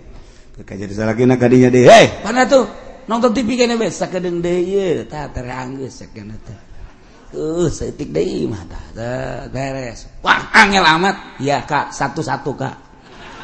Kekajari 0.58 0.90
salakina 0.90 1.38
kadinya 1.38 1.70
deui. 1.70 1.86
Hei, 1.86 2.26
mana 2.26 2.50
tuh? 2.50 2.66
Nonton 3.06 3.38
TV 3.38 3.54
kene 3.54 3.78
we 3.78 3.94
sakedeung 3.94 4.42
deui 4.42 4.74
ieu. 4.74 5.06
Tah 5.06 5.30
teranggeus 5.30 6.02
sakena 6.02 6.34
teh. 6.42 6.69
Uh, 7.30 7.70
setik 7.70 8.10
deh 8.10 8.50
mah 8.50 8.66
dah 8.98 9.46
beres. 9.54 10.10
Wah, 10.26 10.50
angel 10.50 10.82
amat. 10.82 11.38
ya 11.38 11.62
Kak, 11.62 11.94
satu-satu, 11.94 12.52
Kak. 12.58 12.76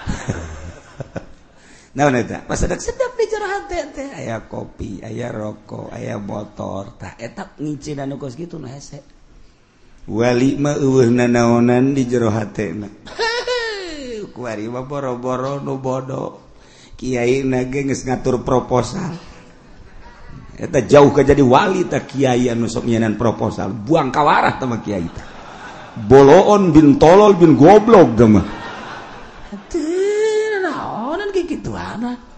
Naon 1.95 2.19
eta? 2.19 2.43
Pas 2.43 2.59
sedap-sedap 2.59 3.15
di 3.15 3.23
jero 3.31 3.47
hati 3.47 3.79
teh 3.95 4.09
aya 4.11 4.43
kopi, 4.51 4.99
aya 4.99 5.31
rokok, 5.31 5.95
aya 5.95 6.19
motor. 6.19 6.99
Tah 6.99 7.15
eta 7.15 7.55
ngicin 7.55 8.03
anu 8.03 8.19
kos 8.19 8.35
kitu 8.35 8.59
nah 8.59 8.67
hese. 8.67 8.99
Wali 10.03 10.59
mah 10.59 10.75
eueuh 10.75 11.07
nanaonan 11.07 11.95
di 11.95 12.03
jero 12.03 12.35
hatena. 12.35 12.91
Kuari 14.35 14.67
mah 14.67 14.83
boro-boro 14.83 15.63
nu 15.63 15.79
bodoh. 15.79 16.43
Kiai 16.99 17.47
nage 17.47 17.87
geus 17.87 18.03
ngatur 18.03 18.43
proposal. 18.43 19.15
Eta 20.55 20.79
jauh 20.87 21.11
ke 21.11 21.27
jadi 21.27 21.43
wali 21.43 21.83
tak 21.91 22.15
kiai 22.15 22.47
anu 22.47 22.71
sok 22.71 22.87
nyanan 22.87 23.19
proposal. 23.19 23.75
Buang 23.75 24.07
kawarah 24.07 24.55
sama 24.55 24.79
kiai 24.79 25.07
ta. 25.11 25.23
Boloon 25.95 26.71
bin 26.71 26.95
tolol 26.95 27.35
bin 27.35 27.59
goblok 27.59 28.15
dama. 28.15 28.43
Hatuh, 29.51 30.63
naonan 30.63 31.31
kayak 31.35 31.59
gitu 31.59 31.75
anak. 31.75 32.19
Ah. 32.19 32.33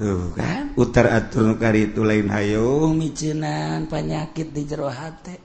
Tuh 0.00 0.32
kan, 0.32 0.72
utar 0.80 1.12
atur 1.12 1.60
kari 1.60 1.92
itu 1.92 2.00
lain 2.00 2.32
hayo 2.32 2.88
micinan 2.96 3.84
penyakit 3.84 4.48
di 4.48 4.64
jero 4.64 4.88
hati. 4.88 5.36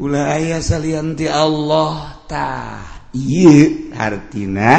Ulah 0.00 0.40
ayah 0.40 0.62
salianti 0.62 1.28
Allah 1.28 2.22
tah. 2.24 3.10
Iya, 3.12 3.92
hartina 3.92 4.72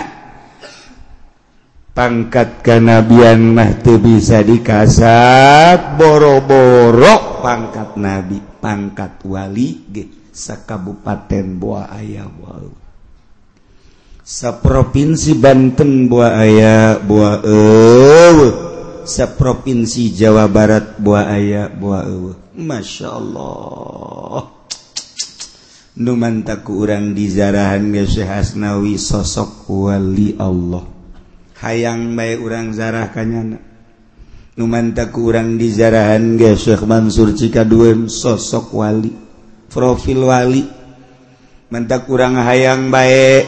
pangkat 1.99 2.63
kenabian 2.63 3.51
mahtu 3.51 3.99
bisa 3.99 4.39
dikasat 4.39 5.99
boro-boro 5.99 7.43
pangkat 7.43 7.99
nabi 7.99 8.39
pangkat 8.39 9.19
wali 9.27 9.83
ge 9.91 10.31
sakabupaten 10.31 11.59
Boa 11.59 11.91
Aya 11.91 12.23
wau 12.23 12.71
saprovinsi 14.23 15.35
Banten 15.35 16.07
Boa 16.07 16.39
Aya 16.39 17.03
Boa 17.03 17.43
Ewe. 17.43 18.49
Saprovinsi 19.09 20.13
Jawa 20.13 20.45
Barat 20.45 21.01
Boa 21.01 21.25
Aya 21.25 21.65
Boa 21.65 22.05
Ewe. 22.05 22.37
Masya 22.53 23.09
Allah. 23.09 24.53
Numantaku 25.97 26.85
orang 26.85 27.17
di 27.17 27.25
zarahan 27.25 27.89
Hasnawi 27.89 29.01
sosok 29.01 29.65
wali 29.65 30.37
Allah. 30.37 30.98
hayang 31.63 32.15
bay 32.15 32.39
urang 32.39 32.71
zarah 32.71 33.11
kanyana 33.11 33.59
numantak 34.59 35.15
kurang 35.15 35.55
di 35.55 35.71
zarahan 35.71 36.35
ge 36.35 36.59
Syekh 36.59 36.83
Mansur 36.83 37.31
Cikaduen 37.31 38.11
sosok 38.11 38.75
wali 38.75 39.29
profil 39.69 40.25
wali. 40.25 40.65
Mantak 41.69 42.09
kurang 42.09 42.41
hayang 42.41 42.89
bae. 42.89 43.45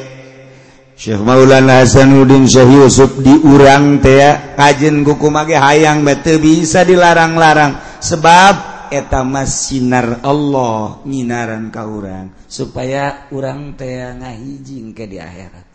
Syekh 0.94 1.18
Maulana 1.26 1.82
Hasanuddin 1.82 2.46
Syekh 2.46 2.70
Yusuf 2.70 3.18
di 3.26 3.34
urang 3.34 3.98
teh 3.98 4.54
kajen 4.54 5.02
kuku 5.02 5.34
mage 5.34 5.58
hayang 5.58 6.06
bae 6.06 6.22
teu 6.22 6.38
bisa 6.38 6.86
dilarang-larang. 6.86 7.98
Sebab 7.98 8.88
eta 8.94 9.26
mas 9.26 9.66
sinar 9.66 10.22
Allah 10.22 11.02
nyinaran 11.10 11.74
ka 11.74 11.90
urang. 11.90 12.30
Supaya 12.46 13.26
urang 13.34 13.74
teh 13.74 13.98
ngahijing 14.22 14.94
ke 14.94 15.10
di 15.10 15.18
akhirat. 15.18 15.71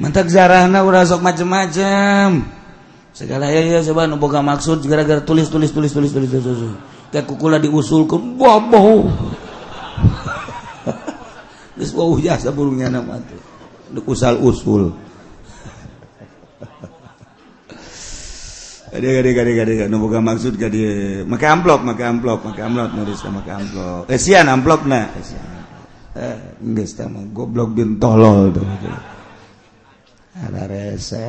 Mantak 0.00 0.32
zarahna 0.32 0.80
udah 0.84 1.04
sok 1.04 1.22
macem-macem. 1.24 2.44
Segala 3.12 3.52
ya 3.52 3.60
ya 3.60 3.84
coba 3.84 4.08
nuboga 4.08 4.40
maksud 4.40 4.88
gara-gara 4.88 5.20
tulis 5.20 5.52
tulis 5.52 5.68
tulis 5.68 5.92
tulis 5.92 6.16
tulis 6.16 6.32
tulis 6.32 6.48
tulis 6.48 6.80
kayak 7.12 7.28
kukula 7.28 7.60
diusulkan 7.60 8.40
boboh. 8.40 9.12
Terus 11.76 11.92
bau 11.92 12.16
jasa 12.16 12.48
burungnya 12.48 12.88
nama 12.88 13.20
tuh 13.20 13.36
usal 14.08 14.40
usul. 14.40 14.92
Gade 18.92 19.08
gade 19.08 19.32
gade 19.36 19.52
gade 19.56 19.72
gade. 19.76 19.90
Nuboga 19.92 20.24
maksud 20.24 20.56
gade. 20.56 21.20
Make 21.28 21.44
amplop 21.44 21.84
make 21.84 22.00
amplop 22.00 22.48
make 22.48 22.64
amplop 22.64 22.96
nulis 22.96 23.20
make 23.28 23.52
amplop. 23.52 24.08
Esian 24.08 24.48
amplop 24.48 24.88
na 24.88 25.12
esian 25.20 25.52
eh 26.12 26.60
geus 26.60 26.92
teh 26.92 27.08
goblok 27.32 27.72
bin 27.72 27.96
tolol 27.96 28.52
tuh 28.52 28.68
ada 30.32 30.64
rese 30.64 31.28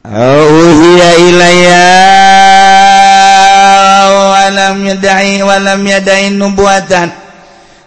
Auhiya 0.00 1.10
ilayya 1.28 1.88
walam 4.12 4.76
yadai 4.84 5.40
walam 5.40 5.80
yadai 5.84 6.28
nubuatan 6.36 7.08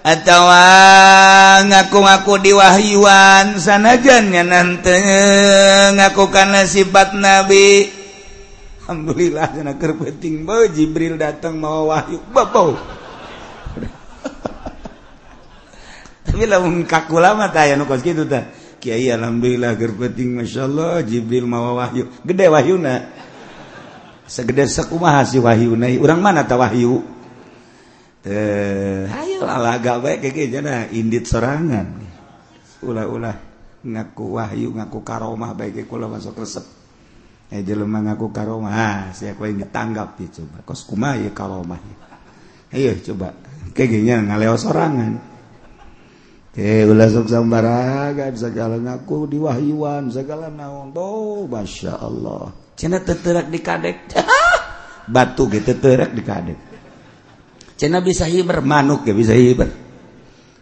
atau 0.04 0.44
ngaku-ngaku 1.70 2.34
diwahyuan 2.42 3.62
sanajan 3.62 4.30
nanti 4.42 4.94
ngaku 5.94 6.34
kana 6.34 6.66
sifat 6.66 7.14
nabi 7.18 7.94
Alhamdulillah 8.84 9.54
cenah 9.54 9.76
keur 9.78 9.96
penting 10.02 10.44
bae 10.50 10.70
Jibril 10.74 11.16
datang 11.18 11.62
mau 11.62 11.94
wahyu 11.94 12.20
babau 12.34 12.74
Kyai 18.84 19.08
alhamdulillah 19.16 19.80
gerpeting 19.80 20.44
Masya 20.44 20.68
Allah 20.68 21.00
Jibril 21.08 21.48
mawa 21.48 21.88
Wahyu. 21.88 22.10
Gede 22.20 22.52
Wahyuna 22.52 23.00
segede 24.28 24.68
sekumaha 24.68 25.24
si 25.24 25.40
Wahyuna 25.40 25.88
urang 26.04 26.20
mana 26.20 26.44
ta 26.44 26.60
Wahyu? 26.60 27.00
Eh 28.28 29.08
ayo. 29.08 29.48
alaga 29.48 30.04
bae 30.04 30.20
kayak 30.20 30.52
jana. 30.52 30.92
Indit 30.92 31.32
serangan 31.32 32.02
ulah-ulah 32.84 33.40
ngaku 33.88 34.26
Wahyu 34.36 34.76
ngaku 34.76 35.00
karomah 35.00 35.56
baik 35.56 35.88
kula 35.88 36.12
masuk 36.12 36.44
resep. 36.44 36.68
Eh 37.56 37.64
jelema 37.64 38.04
ngaku 38.04 38.36
karomah. 38.36 38.74
Ah 38.76 39.02
sia 39.16 39.32
kuwi 39.32 39.56
ngetanggap 39.64 40.20
ya 40.20 40.28
coba. 40.44 40.60
Kos 40.68 40.84
kumaha 40.84 41.24
ya 41.24 41.32
karomah 41.32 41.80
ayo 42.76 43.00
coba. 43.00 43.32
Kayak 43.72 44.28
ngaleos 44.28 44.68
sorangan. 44.68 45.33
ulah 46.54 47.10
sok 47.10 47.34
sambaragan 47.34 48.34
segala 48.38 48.78
ngaku 48.78 49.26
diwahyuan 49.26 50.14
segala 50.14 50.54
naon. 50.54 50.94
Boh 50.94 51.50
masya 51.50 51.98
Allah. 51.98 52.54
Cina 52.78 53.02
teterak 53.02 53.50
di 53.50 53.60
kadek. 53.62 53.98
Batu 55.14 55.50
gitu 55.50 55.74
teterak 55.74 56.14
di 56.14 56.22
kadek. 56.22 56.60
Cina 57.74 58.00
bisa 58.06 58.30
hiber. 58.30 58.62
Manuk 58.62 59.02
ya 59.10 59.18
bisa 59.18 59.34
hiber. 59.34 59.70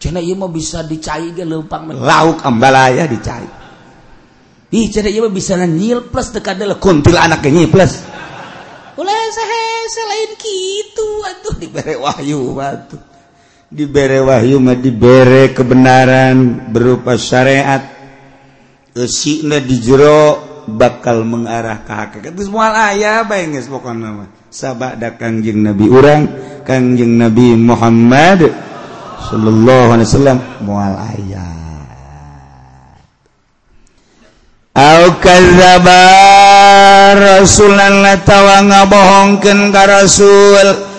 Cina 0.01 0.17
iya 0.17 0.33
mau 0.33 0.49
bisa 0.49 0.81
dicai 0.81 1.35
ge 1.35 1.45
lempang 1.45 1.91
lauk 1.93 2.41
ambalaya 2.41 3.05
dicai. 3.05 3.45
Ih 4.71 4.87
cina 4.87 5.11
iya 5.11 5.21
mau 5.21 5.29
bisa 5.29 5.59
nyil 5.59 6.07
plus 6.07 6.31
dekat 6.31 6.55
adalah 6.57 6.79
kuntil 6.79 7.19
anak 7.19 7.43
nyil 7.45 7.67
plus 7.67 7.99
ulah 9.01 9.21
saya 9.33 9.63
selain 9.89 10.31
gitu 10.37 11.07
aduh 11.25 11.55
diberi 11.57 11.95
wahyu 11.97 12.53
batu 12.53 12.99
dibere 13.71 14.19
Wahyu 14.19 14.59
mah 14.59 14.75
dibere 14.75 15.55
kebenaran 15.55 16.67
berupa 16.69 17.15
syariat. 17.15 17.81
Eusina 18.91 19.63
di 19.63 19.79
jero 19.79 20.51
bakal 20.67 21.23
mengarah 21.23 21.79
ke 21.87 21.91
hakikat 21.95 22.35
itu 22.35 22.51
semua 22.51 22.75
ayah 22.91 23.23
bayanges 23.23 23.71
pokoknya 23.71 24.11
pokona 24.13 24.27
sabak 24.51 24.99
da 24.99 25.15
kangjeng 25.15 25.63
nabi 25.63 25.87
orang 25.87 26.27
kangjeng 26.67 27.15
nabi 27.17 27.55
Muhammad 27.55 28.51
sallallahu 29.31 29.95
alaihi 29.95 30.07
wasallam 30.11 30.37
mual 30.61 30.95
ayah 31.15 31.61
au 34.75 35.03
kadzaba 35.19 36.03
rasulan 37.15 38.03
latawa 38.03 38.63
ngabohongkeun 38.63 39.71
ka 39.71 39.83
rasul. 39.87 40.90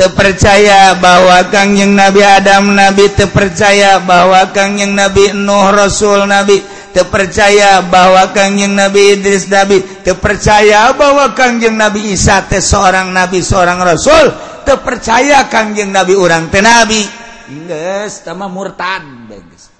Terpercaya 0.00 0.96
bahwa 0.96 1.44
kangjeng 1.52 1.92
nabi 1.92 2.24
Adam 2.24 2.72
nabi. 2.72 3.12
Terpercaya 3.12 4.00
bahwa 4.00 4.48
kangjeng 4.48 4.96
nabi 4.96 5.36
Nuh 5.36 5.68
rasul 5.76 6.24
nabi. 6.24 6.80
Terpercaya 6.90 7.86
bahwa 7.86 8.34
kangjeng 8.34 8.74
Nabi 8.74 9.14
Idris 9.14 9.46
Nabi. 9.46 9.78
Terpercaya 10.02 10.90
bahwa 10.90 11.30
kangjeng 11.38 11.78
Nabi 11.78 12.10
Isa 12.10 12.42
teh 12.50 12.58
seorang 12.58 13.14
nabi 13.14 13.38
seorang 13.46 13.78
rasul. 13.78 14.26
Terpercaya 14.66 15.46
kangjeng 15.46 15.94
Nabi 15.94 16.18
orang 16.18 16.50
teh 16.50 16.58
nabi. 16.58 16.98
Geus 17.46 18.26
tama 18.26 18.50
murtad 18.50 19.06
geus. 19.30 19.70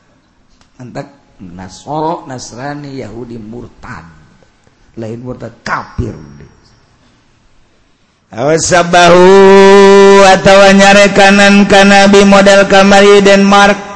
Antak 0.78 1.38
Nasoro 1.42 2.30
Nasrani 2.30 3.02
Yahudi 3.02 3.42
murtad. 3.42 4.06
Lain 4.94 5.18
murtad 5.18 5.66
kafir 5.66 6.14
awasabahu 8.30 9.26
atau 10.22 10.58
nyarekanan 10.70 11.66
ka 11.66 11.82
Nabi 11.82 12.22
model 12.22 12.70
kamari 12.70 13.18
Denmark. 13.22 13.90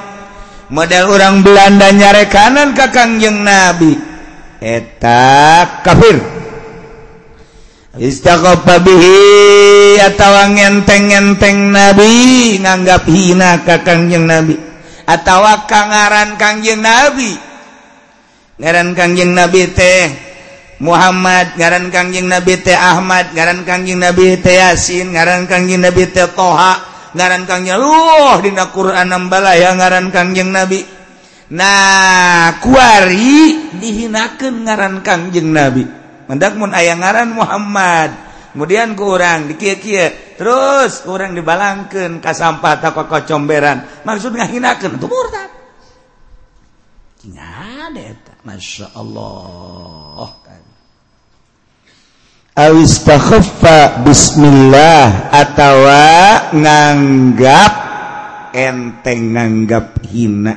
Model 0.74 1.06
orang 1.06 1.44
Belanda 1.44 1.92
nyare 1.94 2.26
kanan 2.26 2.74
ka 2.74 2.90
Kangjeng 2.90 3.46
Nabi. 3.46 3.94
Eta 4.58 5.62
kafir. 5.86 6.18
Istaqafa 7.94 8.82
bihi 8.82 10.02
atau 10.02 10.34
ngenteng-ngenteng 10.50 11.70
Nabi 11.70 12.10
nganggap 12.58 13.06
hina 13.06 13.62
ka 13.62 13.86
Kangjeng 13.86 14.26
Nabi. 14.26 14.58
Atau 15.06 15.46
kangaran 15.68 16.34
Kangjeng 16.34 16.82
Nabi. 16.82 17.38
Ngaran 18.58 18.98
Kangjeng 18.98 19.30
Nabi 19.30 19.70
teh 19.70 20.23
Muhammad 20.82 21.54
ngaran 21.54 21.92
Kangjing 21.92 22.26
Nabi 22.26 22.58
teh 22.58 22.74
Ahmad 22.74 23.30
ngaran 23.30 23.62
Kangjing 23.62 24.00
Nabi 24.02 24.38
teh 24.42 24.58
Yasin 24.58 25.14
ngaran 25.14 25.46
Kangjing 25.46 25.82
Nabi 25.82 26.10
teh 26.10 26.26
Toha 26.30 26.94
ngaran 27.14 27.46
Kangnya 27.46 27.78
Loh 27.78 28.42
dina 28.42 28.68
Quran 28.74 29.06
nambala 29.06 29.54
ya 29.54 29.72
ngaran 29.72 30.10
Kangjing 30.10 30.50
Nabi. 30.50 30.82
Nah 31.54 32.58
kuari 32.58 33.70
dihinakeun 33.78 34.66
ngaran 34.66 34.94
Kangjing 35.00 35.48
Nabi. 35.54 35.86
Mendak 36.26 36.58
mun 36.58 36.74
aya 36.74 36.98
ngaran 36.98 37.30
Muhammad. 37.32 38.10
Kemudian 38.54 38.94
ku 38.94 39.18
urang 39.18 39.50
terus 39.58 41.02
urang 41.10 41.34
dibalangkeun 41.34 42.22
ka 42.22 42.30
sampah 42.30 42.78
ta 42.78 42.94
ka 42.94 43.26
comberan 43.26 43.82
maksud 44.06 44.30
ngahinakeun? 44.30 44.98
Itu 44.98 45.06
murtad. 45.10 45.50
Masya 48.44 48.94
Allah. 48.94 50.43
awistakhaffa 52.54 54.06
bismillah 54.06 55.34
atawa 55.34 56.54
nganggap 56.54 57.72
enteng 58.54 59.34
nganggap 59.34 59.98
hina. 60.06 60.54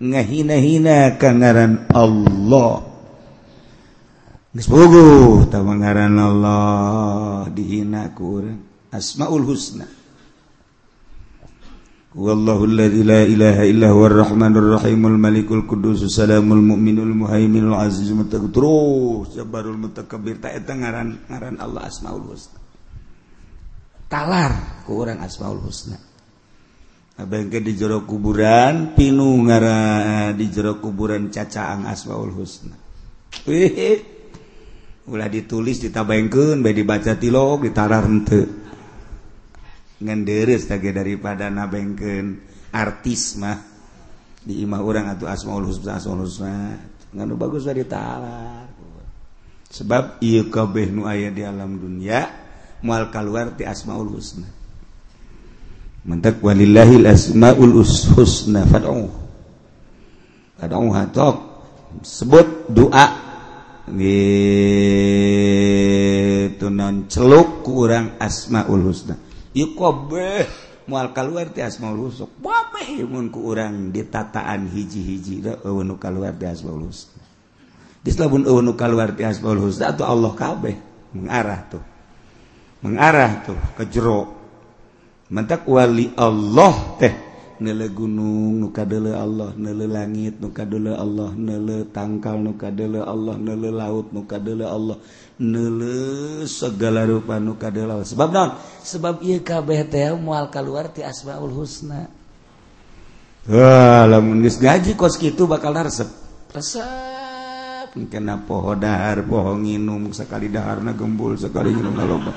Ngahina-hina 0.00 1.20
ka 1.20 1.36
ngaran 1.36 1.84
Allah. 1.92 2.88
Geus 4.56 4.66
bogoh 4.72 5.44
Allah 5.52 7.46
dihina 7.52 8.08
ku 8.16 8.40
urang. 8.40 8.60
Asmaul 8.88 9.44
husna. 9.44 9.97
والله 12.18 12.58
الذي 12.64 13.02
لا 13.06 13.22
إله 13.22 13.70
إلا 13.70 13.94
هو 13.94 14.10
الرحمن 14.10 14.50
الرحيم 14.58 15.00
الملك 15.06 15.46
القدوس 15.54 16.02
السلام 16.02 16.50
المؤمن 16.50 16.98
المهيمن 16.98 17.70
العزيز 17.70 18.10
المتكبر 18.10 18.50
terus 18.50 19.38
jabarul 19.38 19.78
mutakabbir 19.78 20.42
tak 20.42 20.58
eta 20.58 20.74
ngaran 20.74 21.14
ngaran 21.30 21.54
Allah 21.62 21.86
Asmaul 21.86 22.26
Husna. 22.34 22.58
Talar 24.10 24.82
ku 24.82 24.98
urang 24.98 25.22
Asmaul 25.22 25.62
Husna. 25.62 25.94
Abengke 27.22 27.62
di 27.62 27.78
jero 27.78 28.02
kuburan 28.02 28.98
pinu 28.98 29.38
ngara 29.46 29.78
eh, 30.02 30.30
di 30.34 30.50
jero 30.50 30.82
kuburan 30.82 31.30
cacaang 31.30 31.86
Asmaul 31.86 32.34
Husna. 32.34 32.74
Ulah 35.06 35.28
ditulis 35.30 35.86
ditabengkeun 35.86 36.66
bae 36.66 36.74
dibaca 36.74 37.14
tilok 37.14 37.62
ditarar 37.70 38.10
henteu. 38.10 38.67
ngenderes 39.98 40.66
tage 40.66 40.90
daripada 40.94 41.50
nabengken 41.50 42.42
artis 42.74 43.38
mah. 43.38 43.58
Di 44.38 44.64
imah 44.64 44.80
orang 44.80 45.12
atau 45.12 45.28
asmaul 45.28 45.68
husna 45.68 45.98
asmaul 45.98 46.24
husna. 46.24 46.78
Nganu 47.12 47.34
bagus 47.36 47.68
dari 47.68 47.84
talar 47.84 48.78
sebab 49.68 50.16
iya 50.24 50.48
kabeh 50.48 50.88
nu 50.88 51.04
aya 51.04 51.28
di 51.28 51.44
alam 51.44 51.76
dunia 51.76 52.24
mual 52.80 53.12
keluar 53.12 53.52
ti 53.52 53.68
asmaul 53.68 54.16
husna. 54.16 54.48
Mentak 56.08 56.40
walillahil 56.40 57.04
asmaul 57.04 57.84
husna 57.84 58.64
fad'u 58.64 59.12
fad'u 60.56 60.88
hatok 60.88 61.36
sebut 62.00 62.72
doa. 62.72 63.28
Gitu 63.88 64.04
non 66.68 67.08
celuk 67.12 67.64
kurang 67.64 68.16
asmaul 68.16 68.88
husna. 68.88 69.27
mual 70.88 71.12
keluar 71.12 71.52
tias 71.52 71.80
mau 71.80 71.96
rusuk 71.96 72.30
mun 73.08 73.28
ku 73.32 73.48
urang 73.48 73.92
di 73.92 74.04
tataan 74.04 74.68
hiji-hiji 74.68 75.44
eueun 75.64 75.96
kaluar 75.96 76.36
tias 76.36 76.60
baulus 76.64 77.12
geus 78.08 78.16
lamun 78.16 78.46
eueun 78.48 78.72
kaluar 78.72 79.12
asma 79.12 79.52
baulus 79.52 79.84
atuh 79.84 80.08
Allah 80.08 80.32
kabeh. 80.32 80.76
Mengarah 81.12 81.60
tuh. 81.68 81.84
Mengarah 82.84 83.44
tuh 83.44 83.58
ke 83.76 83.84
jero. 83.88 84.32
Mentak 85.28 85.68
wali 85.68 86.12
Allah 86.16 86.74
teh. 87.00 87.14
Nele 87.58 87.90
gunung 87.90 88.64
nu 88.64 88.68
kadele 88.70 89.12
Allah. 89.12 89.52
Nele 89.56 89.84
langit 89.84 90.40
nu 90.40 90.52
kadele 90.56 90.96
Allah. 90.96 91.36
Nele 91.36 91.84
tangkal 91.92 92.40
nu 92.40 92.56
kadele 92.56 93.04
Allah. 93.04 93.34
Nele 93.36 93.68
laut 93.72 94.08
nu 94.12 94.24
kadele 94.24 94.64
Allah. 94.64 94.96
nele 95.38 96.46
segala 96.50 97.06
rupa 97.06 97.38
nuka 97.38 97.70
sebab 98.02 98.28
non 98.34 98.58
sebab 98.82 99.22
IKBT 99.22 100.18
mual 100.18 100.50
keluar 100.50 100.90
ti 100.90 101.06
asmaul 101.06 101.54
husna 101.54 102.10
Wah, 103.48 104.04
lamun 104.04 104.44
geus 104.44 104.60
gaji 104.60 104.92
kos 104.92 105.16
kitu 105.16 105.48
bakal 105.48 105.72
resep. 105.72 106.04
Resep 106.52 107.96
kena 108.12 108.44
poho 108.44 108.76
dahar, 108.76 109.24
poho 109.24 109.56
nginum 109.56 110.12
sekali 110.12 110.52
daharna 110.52 110.92
gembul, 110.92 111.34
sekali 111.40 111.72
nginum 111.72 111.96
loba. 111.96 112.32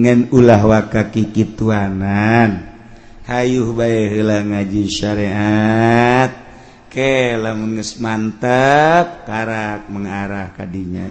ngen 0.00 0.28
ulah 0.36 0.62
waka 0.62 1.08
kikituanan. 1.08 2.70
Hayuh 3.24 3.72
bae 3.72 4.12
heula 4.12 4.44
ngaji 4.44 4.82
syariat. 4.90 6.49
Oke 6.90 7.38
lamun 7.38 7.78
mantap 8.02 9.22
karak 9.22 9.86
mengarah 9.94 10.50
kadinya 10.50 11.06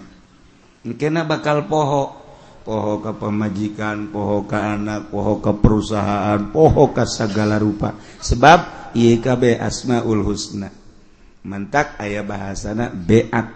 mungkin 0.83 1.23
bakal 1.23 1.71
poho. 1.71 2.19
Poho 2.67 2.99
ke 2.99 3.15
pemajikan 3.15 4.11
poho 4.11 4.43
ke 4.43 4.59
anak 4.59 5.07
poho 5.07 5.39
ke 5.39 5.55
perusahaan 5.55 6.51
poho 6.51 6.91
ke 6.91 7.07
segala 7.07 7.55
rupa. 7.55 7.95
Sebab 8.19 8.91
YKB 8.91 9.55
Asmaul 9.55 10.19
Husna. 10.27 10.67
Mantak 11.47 11.95
ayah 12.03 12.27
bahasana 12.27 12.91
beat. 12.91 13.47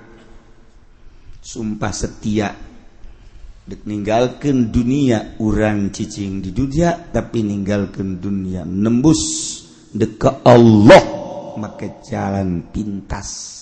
Sumpah 1.44 1.92
setia. 1.92 2.56
Dek 3.68 3.84
ninggalkan 3.84 4.72
dunia 4.72 5.36
urang 5.44 5.92
cicing 5.92 6.40
di 6.40 6.56
dunia 6.56 7.12
tapi 7.12 7.44
ninggalkan 7.44 8.16
dunia 8.24 8.64
nembus. 8.64 9.22
Deka 9.92 10.40
Allah. 10.48 11.23
Allah 11.54 11.70
make 11.70 12.02
jalan 12.02 12.66
pintas. 12.74 13.62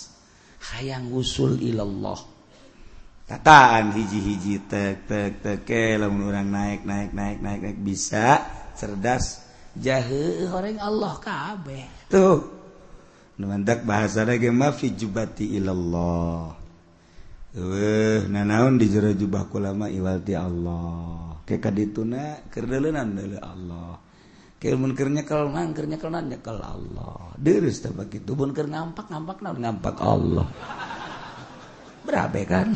Hayang 0.72 1.12
usul 1.12 1.60
ilallah. 1.60 2.16
Tataan 3.28 3.92
hiji-hiji 3.92 4.64
tek 4.64 5.04
tek 5.04 5.44
teke 5.44 6.00
lamun 6.00 6.32
urang 6.32 6.48
naik 6.48 6.88
naik 6.88 7.12
naik 7.12 7.44
naik 7.44 7.60
naik 7.60 7.80
bisa 7.84 8.40
cerdas. 8.80 9.44
Jahe 9.76 10.48
horeng 10.48 10.80
Allah 10.80 11.20
kabeh. 11.20 12.08
Tuh. 12.08 12.40
Numandak 13.36 13.84
bahasa 13.84 14.24
lagi 14.24 14.48
mafi 14.48 14.96
jubati 14.96 15.52
ilallah. 15.60 16.48
Eh 17.52 18.24
nanaon 18.24 18.80
di 18.80 18.88
jero 18.88 19.12
jubah 19.12 19.52
kulama 19.52 19.92
iwalti 19.92 20.32
Allah. 20.32 21.44
Kekadituna 21.44 22.48
kerdelenan 22.48 23.10
dari 23.20 23.36
Allah. 23.36 24.11
Ke 24.62 24.78
mun 24.78 24.94
keur 24.94 25.10
nyekel 25.10 25.50
nyekel 25.50 26.14
nyekel 26.14 26.58
Allah. 26.62 27.34
Deurus 27.34 27.82
teh 27.82 27.90
begitu. 27.90 28.38
Mun 28.38 28.54
keur 28.54 28.70
ngampak 28.70 29.10
ngampak 29.10 29.42
naon 29.42 29.58
ngampak 29.58 29.98
Allah. 29.98 30.46
Berapa 32.06 32.38
kan? 32.46 32.70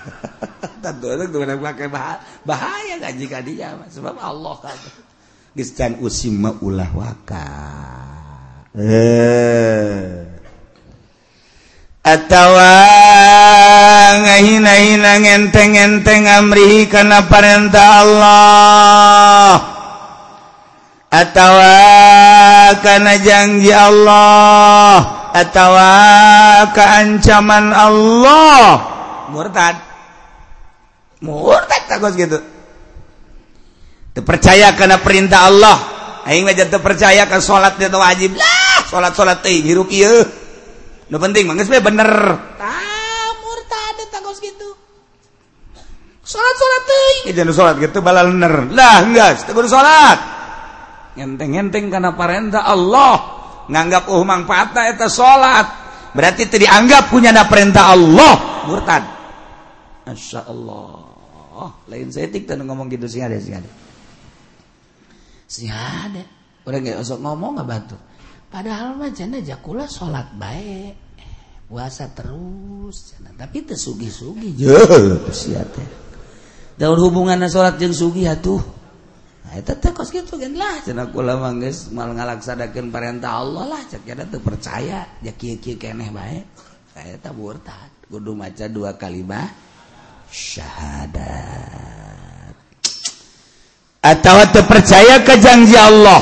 Tentu 0.84 1.08
itu 1.08 1.40
pakai 1.64 1.88
bahaya, 1.88 2.20
bahaya 2.44 2.94
kan 3.00 3.16
jika 3.16 3.40
dia 3.40 3.72
sebab 3.88 4.20
Allah 4.20 4.56
kan. 4.60 4.76
Gistan 5.56 5.96
usima 6.04 6.52
ulah 6.60 6.92
waka. 6.92 7.48
Eh. 8.76 10.28
Ngahina-hina 14.18 15.12
ngenteng-ngenteng 15.24 16.24
amrihi 16.24 16.88
karena 16.88 17.20
perintah 17.28 17.88
Allah 18.00 19.77
atawa 21.08 21.74
kana 22.80 23.16
janji 23.20 23.72
Allah. 23.72 25.16
Atawa 25.28 25.92
keancaman 26.72 27.72
Allah. 27.72 28.64
Murtad. 29.28 29.76
Murtad 31.20 31.82
takut 31.88 32.12
gitu. 32.16 32.38
Percaya 34.18 34.74
karena 34.74 34.98
perintah 34.98 35.46
Allah. 35.46 35.76
Aing 36.28 36.44
mah 36.44 36.52
percaya 36.82 37.24
ke 37.24 37.40
salat 37.40 37.80
itu 37.80 37.96
wajib. 37.96 38.36
Lah 38.36 38.84
salat 38.88 39.12
salat 39.16 39.40
teh 39.40 39.64
hirup 39.64 39.88
ieu. 39.88 40.24
Nu 41.08 41.16
penting 41.16 41.48
mah 41.48 41.56
geus 41.56 41.70
bener. 41.70 42.10
Tah 42.60 43.30
murtad 43.40 43.96
takut 44.12 44.36
gitu. 44.42 44.68
Salat 46.24 46.54
salat 46.56 46.82
teh 46.84 47.32
jadi 47.32 47.52
salat 47.52 47.76
gitu 47.80 48.04
balal 48.04 48.32
bener. 48.32 48.68
Lah 48.76 49.04
enggak 49.04 49.44
teu 49.44 49.56
salat 49.68 50.37
ngenteng-ngenteng 51.18 51.90
karena 51.90 52.14
perintah 52.14 52.62
Allah. 52.64 53.36
Nganggap 53.68 54.08
uh 54.08 54.24
manfaatna 54.24 54.88
eta 54.88 55.12
salat 55.12 55.66
berarti 56.16 56.48
itu 56.48 56.56
dianggap 56.56 57.12
punya 57.12 57.34
na 57.34 57.44
perintah 57.44 57.92
Allah. 57.92 58.64
Murtad. 58.64 59.04
Masya 60.08 60.40
Allah. 60.48 61.04
Lain 61.90 62.08
saya 62.08 62.30
tik 62.30 62.48
ngomong 62.48 62.88
gitu 62.88 63.10
sih 63.10 63.20
ada 63.20 63.36
sih 63.42 63.50
ada 63.50 63.68
sih 65.48 65.66
ada 65.66 66.22
udah 66.68 66.78
nggak 66.78 67.00
usah 67.00 67.18
ngomong 67.18 67.58
nggak 67.58 67.68
bantu. 67.68 67.96
Padahal 68.48 68.96
mah 68.96 69.12
jana 69.12 69.40
jakula 69.44 69.84
sholat 69.84 70.32
baik 70.36 71.08
puasa 71.68 72.08
terus 72.16 73.12
jana. 73.12 73.28
tapi 73.36 73.60
tersugi-sugi 73.60 74.56
sia 75.36 75.60
teh 75.68 75.88
daun 76.80 76.96
hubungan 76.96 77.44
sholat 77.44 77.76
jeung 77.76 77.92
sugi 77.92 78.24
atuh 78.24 78.56
mal 81.92 82.12
ngalaksanakeun 82.12 82.92
perintah 82.92 83.40
Allah 83.40 83.64
lah. 83.76 83.80
Tuh 83.88 84.42
percaya. 84.44 85.08
Jaeh 85.24 85.56
baik 86.12 86.44
saya 86.98 87.14
tak 87.22 87.38
taat 87.62 87.94
kudu 88.10 88.34
maca 88.34 88.66
dua 88.66 88.98
kalimat 88.98 89.54
syahadat. 90.34 91.30
Atau 94.02 94.36
terpercaya 94.50 95.22
ke 95.22 95.38
janji 95.38 95.78
Allah. 95.78 96.18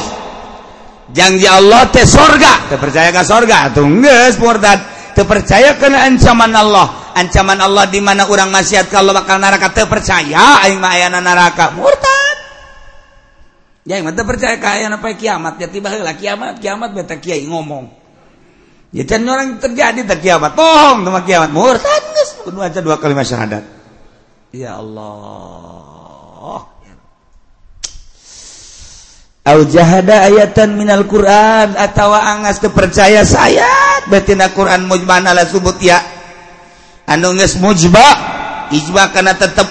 Janji 1.17 1.49
Allah 1.49 1.89
teh 1.89 2.05
sorga. 2.05 2.69
Terpercaya 2.69 3.09
ke 3.09 3.25
sorga. 3.25 3.73
Atau 3.73 3.89
enggak 3.89 4.37
murtad 4.37 4.85
terpercaya 5.17 5.81
kena 5.81 6.05
ancaman 6.05 6.53
Allah. 6.53 7.17
Ancaman 7.17 7.57
Allah 7.57 7.89
di 7.89 8.05
mana 8.05 8.29
orang 8.29 8.53
maksiat 8.53 8.93
kalau 8.93 9.17
bakal 9.17 9.41
neraka. 9.41 9.73
Terpercaya 9.73 10.61
aing 10.69 10.77
mah 10.77 11.09
neraka. 11.25 11.73
Murtad 11.73 12.16
ya 13.87 14.03
mah 14.03 14.13
percaya 14.13 14.59
ka 14.59 14.77
aya 14.77 14.91
apa 14.91 15.15
kiamat 15.15 15.63
ya 15.63 15.71
tiba 15.71 15.89
heula 15.95 16.19
kiamat 16.19 16.59
kiamat 16.59 16.91
beta 16.93 17.17
kiai 17.23 17.47
ngomong. 17.47 17.89
Ya 18.91 19.07
can 19.07 19.27
orang 19.27 19.63
terjadi 19.63 20.03
tak 20.03 20.21
kiamat 20.27 20.59
bohong 20.59 21.07
sama 21.07 21.23
kiamat. 21.23 21.51
Murtad 21.55 22.05
geus 22.15 22.35
kudu 22.43 22.59
aja 22.61 22.83
dua 22.83 22.99
kalimat 22.99 23.23
syahadat. 23.23 23.63
Ya 24.51 24.77
Allah. 24.79 25.97
Jahada 29.47 30.27
ayatan 30.27 30.75
minal 30.75 31.07
Quran 31.07 31.79
atau 31.79 32.11
Angas 32.11 32.59
kepercaya 32.59 33.23
saya 33.23 34.03
betina 34.11 34.51
Quran 34.51 34.91
mujlah 34.91 35.47
subut 35.47 35.79
ya. 35.79 36.03
Anu 37.07 37.31
mujba 37.63 38.35
Ijba 38.75 39.15
karena 39.15 39.39
tetap 39.39 39.71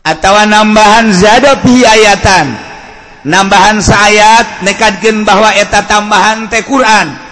atau 0.00 0.32
nambahan 0.48 1.12
zada 1.12 1.60
piayatan 1.60 2.70
nambahan 3.24 3.80
sayat 3.80 4.64
nekadkan 4.64 5.24
bahwa 5.28 5.52
eta 5.52 5.84
tambahan 5.84 6.48
teh 6.48 6.64
Quran. 6.64 7.28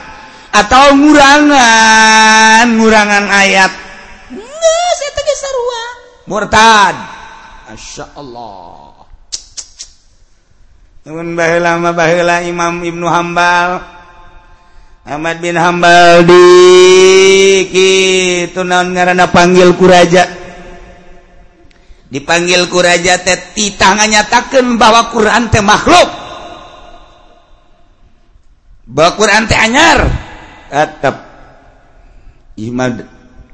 Atau 0.49 0.97
ngurangan 0.97 2.67
ngurangan 2.73 3.25
ayat. 3.29 3.73
Murtad. 6.29 6.97
Masya 7.69 8.05
Allah. 8.17 9.05
Nun 11.09 11.33
baheula 11.37 11.81
mah 11.81 11.95
baheula 11.97 12.45
Imam 12.45 12.85
Ibnu 12.85 13.07
Hambal. 13.09 13.81
Ahmad 15.09 15.41
bin 15.41 15.57
Hambal 15.57 16.21
di 16.29 16.45
kitu 17.73 18.61
naon 18.61 18.93
ngaranna 18.93 19.33
panggil 19.33 19.73
kuraja. 19.73 20.38
dipanggil 22.09 22.69
kuraja 22.73 23.21
teh 23.21 23.57
titanga 23.57 24.09
nyatakan 24.09 24.77
bahwa 24.81 25.13
Quran 25.13 25.53
teh 25.53 25.65
makhluk. 25.65 26.09
Bahwa 28.89 29.13
Quran 29.17 29.45
teh 29.45 29.59
anyar. 29.59 29.99
Tetap 30.69 31.17
Imam 32.61 33.01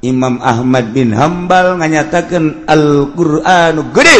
Imam 0.02 0.42
Ahmad 0.42 0.90
bin 0.90 1.14
Hambal 1.14 1.78
nganyatakan 1.78 2.66
Al-Quranu 2.66 3.94
gede 3.94 4.18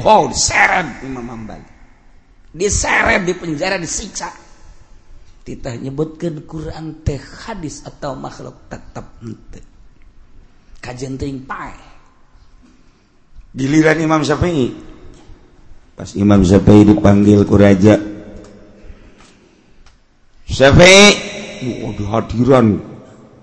wow 0.00 0.28
diseret. 0.28 1.04
Imam 1.04 1.26
Hambal. 1.28 1.60
Diseret 2.48 3.28
di 3.28 3.34
penjara 3.36 3.76
disiksa. 3.76 4.32
Titah 5.44 5.76
nyebutkan 5.80 6.44
Quran 6.44 7.00
teh 7.00 7.16
hadis 7.16 7.80
atau 7.84 8.12
makhluk 8.12 8.68
tetap 8.68 9.16
ente 9.24 9.64
kajian 10.78 11.18
ting 11.18 11.44
pae 11.44 11.97
giliran 13.58 13.98
Imam 13.98 14.22
Syafi'i. 14.22 14.70
Pas 15.98 16.14
Imam 16.14 16.46
Syafi'i 16.46 16.86
dipanggil 16.86 17.42
ku 17.42 17.58
raja. 17.58 17.98
Syafi'i 20.46 21.06
oh, 21.82 22.06
hadiran 22.14 22.78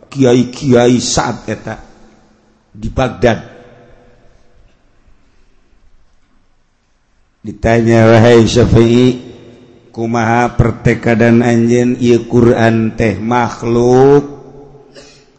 kiai-kiai 0.08 0.95
saat 1.04 1.43
eta 1.51 1.75
di 2.71 2.88
Baghdad. 2.88 3.39
Ditanya 7.43 8.08
wahai 8.08 8.47
Syafi'i 8.47 9.06
kumaha 9.91 10.56
pertekadan 10.56 11.43
anjen 11.43 11.99
ieu 11.99 12.23
Quran 12.25 12.95
teh 12.95 13.19
makhluk 13.19 14.34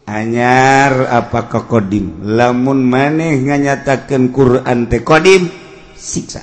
anyar 0.06 1.10
apa 1.10 1.50
kokodim 1.50 2.22
lamun 2.22 2.86
maneh 2.86 3.42
nganyatakan 3.42 4.30
Quran 4.30 4.86
teh 4.86 5.02
kodim 5.02 5.50
siksa. 5.98 6.40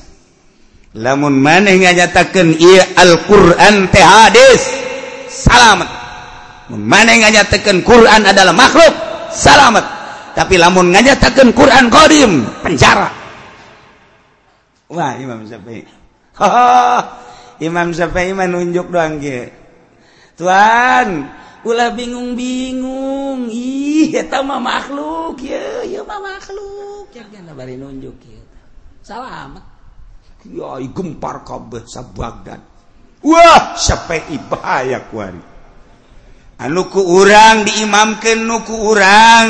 Lamun 0.94 1.42
maneh 1.42 1.82
nganyatakan 1.82 2.54
iya 2.54 2.86
Al-Quran 3.02 3.90
teh 3.90 4.06
hadis 4.06 4.62
selamat 5.32 5.90
mun 6.70 6.86
maneh 6.86 7.24
nganyatakan 7.24 7.82
Quran 7.82 8.22
adalah 8.30 8.54
makhluk 8.54 8.94
selamat 9.34 9.86
tapi 10.38 10.60
lamun 10.62 10.94
nganyatakan 10.94 11.50
Quran 11.56 11.90
kodim 11.90 12.32
penjara. 12.62 13.10
Wah 14.94 15.18
Imam 15.18 15.48
Syafi'i. 15.48 15.84
Oh, 16.34 17.02
Imam 17.62 17.94
Syafi'i 17.94 18.34
menunjuk 18.34 18.90
doang 18.90 19.22
gitu 19.22 19.54
Tuhan 20.34 21.30
ulah 21.64 21.92
bingung-bingung. 21.96 23.48
Ih 23.52 24.14
eta 24.16 24.44
mah 24.44 24.60
makhluk. 24.60 25.40
Ya 25.44 25.84
ya 25.84 26.04
mah 26.04 26.20
makhluk. 26.20 27.12
Ya 27.12 27.24
gana 27.28 27.52
bari 27.56 27.76
nunjuk 27.80 28.20
ya. 28.24 28.42
Salamat. 29.04 29.64
Ya 30.48 30.76
gempar 30.92 31.44
kabeh 31.48 31.84
sabagdan. 31.88 32.62
Wah 33.24 33.80
sapai 33.80 34.36
bahaya 34.52 35.08
kuari 35.08 35.54
anu 36.64 36.88
ku 36.88 37.02
urang 37.02 37.68
diimamkeun 37.68 38.40
nu 38.48 38.64
ku 38.64 38.94
urang 38.94 39.50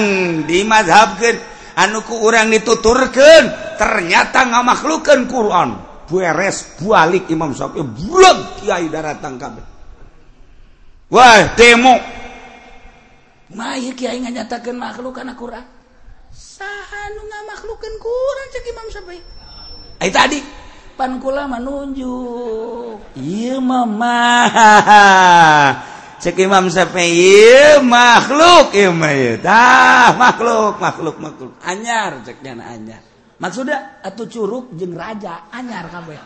dimazhabkeun 0.50 1.38
anu 1.78 2.02
ku 2.02 2.26
urang 2.26 2.50
dituturkeun 2.50 3.78
ternyata 3.78 4.50
ngamakhlukeun 4.50 5.22
Quran. 5.30 5.70
Beres 6.04 6.78
balik 6.78 7.26
Imam 7.34 7.58
Syafi'i. 7.58 7.82
Blog 7.82 8.62
kiai 8.62 8.86
daratang 8.92 9.42
kabeh. 9.42 9.73
Wah 11.14 11.46
temo 11.54 12.02
nyatakan 14.34 14.74
makhluk 14.74 15.14
karena 15.14 15.38
Quran? 15.38 15.62
Makhlukkan 17.54 17.94
Quran 18.02 18.48
Ay, 20.02 20.10
tadi. 20.10 20.42
Pankula 20.98 21.46
menunjuk 21.46 22.98
Imam 23.18 23.90
makhluk 27.86 28.74
Imayatah, 28.74 30.18
makhluk 30.18 30.82
makhluk 30.82 31.18
makhluk. 31.22 31.54
Anyar 31.62 32.26
ceknya 32.26 32.58
anyar. 32.58 33.02
Maksudnya 33.38 34.02
atau 34.02 34.26
Curug 34.26 34.74
jeng 34.78 34.98
Raja 34.98 35.46
anyar 35.54 35.90
kabeh. 35.94 36.18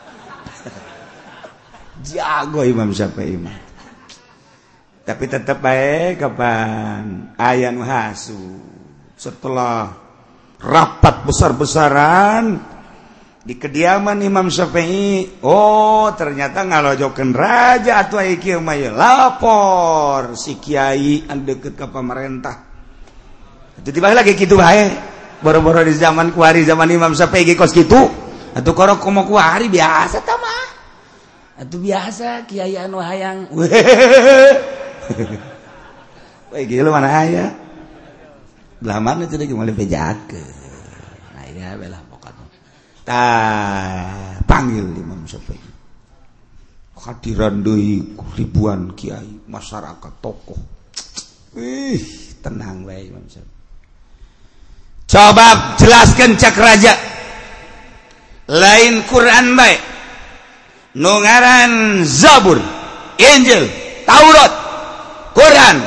Jago 2.08 2.62
Imam 2.64 2.96
Syafi'i 2.96 3.67
tapi 5.08 5.24
tetap 5.32 5.64
baik 5.64 6.20
kapan 6.20 7.32
ayam 7.40 7.80
hasu. 7.80 8.60
Setelah 9.16 9.96
rapat 10.60 11.24
besar-besaran 11.24 12.60
di 13.40 13.56
kediaman 13.56 14.20
Imam 14.20 14.52
Syafi'i 14.52 15.40
oh 15.48 16.12
ternyata 16.12 16.68
ngalojokan 16.68 17.32
raja 17.32 18.04
atau 18.04 18.20
iki 18.20 18.60
may 18.60 18.92
lapor. 18.92 20.36
Si 20.36 20.60
kiai 20.60 21.24
an 21.32 21.48
deket 21.48 21.80
ke 21.80 21.88
pemerintah. 21.88 22.68
Itu 23.80 23.96
tiba 23.96 24.12
lagi 24.12 24.36
gitu 24.36 24.60
bae. 24.60 25.16
Boro-boro 25.40 25.88
di 25.88 25.96
zaman 25.96 26.36
kuari 26.36 26.68
zaman 26.68 26.92
Imam 26.92 27.16
Syafi'i 27.16 27.56
kos 27.56 27.72
gitu 27.72 28.12
atau 28.52 28.72
korok 28.76 29.00
komo 29.00 29.24
kuari 29.24 29.72
biasa 29.72 30.20
tama 30.20 30.56
atau 31.58 31.80
biasa 31.80 32.44
kiai 32.44 32.76
anu 32.76 33.00
hayang. 33.00 33.48
Wah, 33.56 33.72
gila 36.70 36.90
mana 36.90 37.10
ayah 37.24 37.50
Belamar 38.78 39.18
itu 39.26 39.36
lagi 39.42 39.54
mulai 39.58 39.74
bejak 39.74 40.38
Nah 41.34 41.46
ya 41.50 41.74
belah 41.74 42.02
pokoknya. 42.14 42.46
Ta 43.02 43.26
panggil 44.46 44.86
Imam 44.94 45.26
Syafi'i. 45.26 45.70
Hadiran 46.98 47.66
ribuan 48.38 48.94
kiai 48.94 49.50
masyarakat 49.50 50.14
tokoh. 50.22 50.62
Ih 51.58 52.38
tenang 52.46 52.86
baik 52.86 53.10
Imam 53.10 53.26
Syafi'i. 53.26 53.56
Coba 55.10 55.74
jelaskan 55.82 56.38
cak 56.38 56.56
raja. 56.62 56.94
Lain 58.54 59.02
Quran 59.10 59.58
baik. 59.58 59.82
Nungaran 61.02 62.06
Zabur 62.06 62.62
Injil 63.18 63.66
Taurat. 64.06 64.67
Quran 65.38 65.78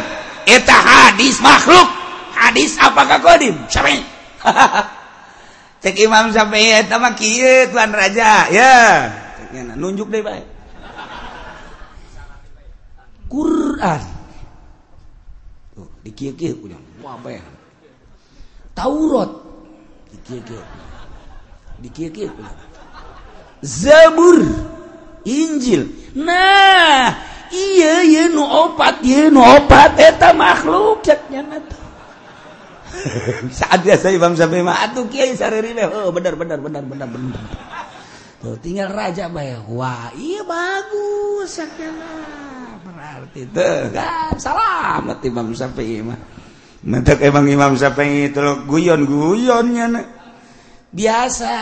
eta 0.47 0.77
hadis 0.79 1.43
makhluk. 1.43 1.89
Hadis 2.31 2.79
apakah 2.79 3.19
kodim 3.19 3.59
sampai. 3.67 3.99
Cek 5.83 5.97
imam 5.99 6.31
sampai 6.31 6.87
eta 6.87 7.03
mah 7.03 7.19
kieu 7.19 7.67
tuan 7.75 7.91
raja. 7.91 8.47
Ya. 8.55 8.79
Nunjuk 9.75 10.07
deh 10.15 10.23
baik 10.23 10.47
Quran. 13.27 14.03
Tuh 15.75 15.91
di 16.07 16.11
kieu 16.15 16.35
kieu 16.39 16.55
ulang 16.63 16.83
apa 17.03 17.29
ya 17.35 17.43
Taurat. 18.79 19.31
Di 20.11 20.19
kieu 20.27 20.43
kieu 20.47 20.63
di 21.83 21.89
kieu 21.91 22.11
kieu 22.15 22.31
Zabur. 23.67 24.47
Injil. 25.21 25.85
Nah 26.17 27.13
Iye, 27.51 27.95
iya 28.07 28.23
nu 28.31 28.47
opat 28.47 29.03
iya 29.03 29.27
nu 29.27 29.43
opat. 29.43 29.99
Eta 29.99 30.31
makhluk 30.31 31.03
saat 33.59 33.81
biasa 33.87 34.13
Imam 34.13 34.35
Syafi'i 34.35 34.63
mah 34.65 34.91
atuh 34.91 35.07
kiai 35.07 35.35
sariri 35.35 35.73
mah 35.73 35.89
oh, 35.89 36.11
benar 36.13 36.35
benar 36.37 36.59
benar 36.61 36.83
benar 36.85 37.09
benar. 37.09 37.41
Tuh 38.41 38.57
tinggal 38.59 38.91
raja 38.93 39.29
bae 39.29 39.57
wah 39.69 40.11
iya 40.17 40.43
bagus 40.45 41.61
sakena 41.61 42.13
berarti 42.83 43.47
tuh 43.53 43.93
kan 43.93 44.35
selamat 44.37 45.19
Imam 45.23 45.49
Syafi'i 45.53 46.01
mah 46.03 46.19
mentek 46.85 47.21
emang 47.25 47.47
Imam 47.49 47.77
Syafi'i 47.77 48.33
itu 48.33 48.41
guyon 48.67 49.05
guyonnya 49.05 49.87
na. 49.89 50.03
biasa 50.91 51.55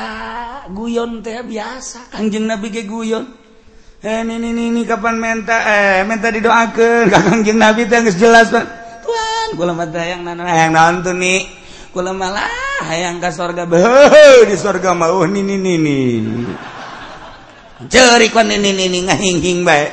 guyon 0.72 1.20
teh 1.20 1.44
biasa. 1.44 2.08
Kanjeng 2.08 2.48
Nabi 2.48 2.72
ge 2.72 2.88
guyon. 2.88 3.28
eh 3.98 4.22
ini 4.22 4.38
ini 4.38 4.70
ini 4.70 4.80
kapan 4.86 5.18
minta 5.18 5.58
eh 5.66 6.06
minta 6.06 6.30
didoakan 6.30 7.10
kakang 7.10 7.42
jeng 7.42 7.58
nabi 7.58 7.82
teh 7.90 7.98
geus 8.06 8.14
jelas 8.14 8.46
Pak 8.46 8.64
tuan 9.02 9.48
kula 9.58 9.74
mah 9.74 9.90
hayang 9.90 10.22
naon 10.22 10.46
hayang 10.46 10.70
naon 10.70 11.02
tuh 11.02 11.18
ni 11.18 11.50
kula 11.90 12.14
malah 12.14 12.46
hayang 12.86 13.18
ka 13.18 13.34
sorga 13.34 13.66
beuh 13.66 14.46
di 14.46 14.54
sorga 14.54 14.94
mah 14.94 15.10
ni 15.26 15.42
ni 15.42 15.58
ni 15.58 15.98
ceurik 17.90 18.30
pan 18.30 18.46
ini 18.46 18.70
ini 18.70 18.86
ini 18.86 19.02
baik 19.02 19.66
bae 19.66 19.86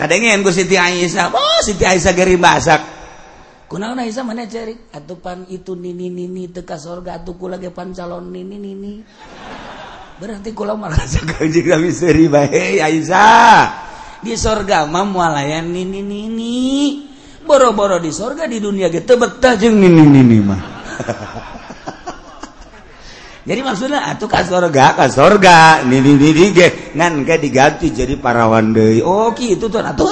kadengen 0.00 0.40
ku 0.40 0.48
Siti 0.48 0.80
Aisyah 0.80 1.36
oh 1.36 1.60
Siti 1.60 1.84
Aisyah 1.84 2.16
geri 2.16 2.40
basak 2.40 2.80
kunaon 3.68 4.00
Aisyah 4.00 4.24
mana 4.24 4.48
ceurik 4.48 4.88
atupan 4.88 5.44
itu 5.52 5.76
nini 5.76 6.08
nini 6.08 6.48
teu 6.48 6.64
ka 6.64 6.80
sorga 6.80 7.20
atuh 7.20 7.36
kula 7.36 7.60
ge 7.60 7.68
pan 7.68 7.92
calon 7.92 8.32
nini 8.32 8.56
nini 8.56 8.92
berarti 10.22 10.54
kula 10.54 10.78
merasa 10.78 11.18
kanjeng 11.34 11.66
Nabi 11.66 11.90
seri 11.90 12.30
baik 12.30 12.78
Aisyah 12.78 13.62
di 14.22 14.38
surga 14.38 14.86
mah 14.86 15.02
mualayan 15.02 15.66
nini 15.66 15.98
nini 15.98 16.54
boro-boro 17.42 17.98
di 17.98 18.14
sorga 18.14 18.46
di 18.46 18.62
dunia 18.62 18.86
gitu 18.86 19.18
betah 19.18 19.58
jeng 19.58 19.82
ini 19.82 20.06
ini 20.06 20.38
mah 20.38 20.62
jadi 23.50 23.66
maksudnya 23.66 24.14
atuh 24.14 24.30
ka 24.30 24.46
sorga 24.46 24.94
ka 24.94 25.10
sorga 25.10 25.82
nini 25.82 26.14
nini 26.14 26.54
ge. 26.54 26.94
Ngan 26.94 27.26
ge 27.26 27.42
diganti 27.42 27.90
jadi 27.90 28.14
parawan 28.14 28.70
deui. 28.70 29.02
Oh 29.02 29.34
kitu 29.34 29.66
tuh 29.66 29.82
atuh. 29.82 30.06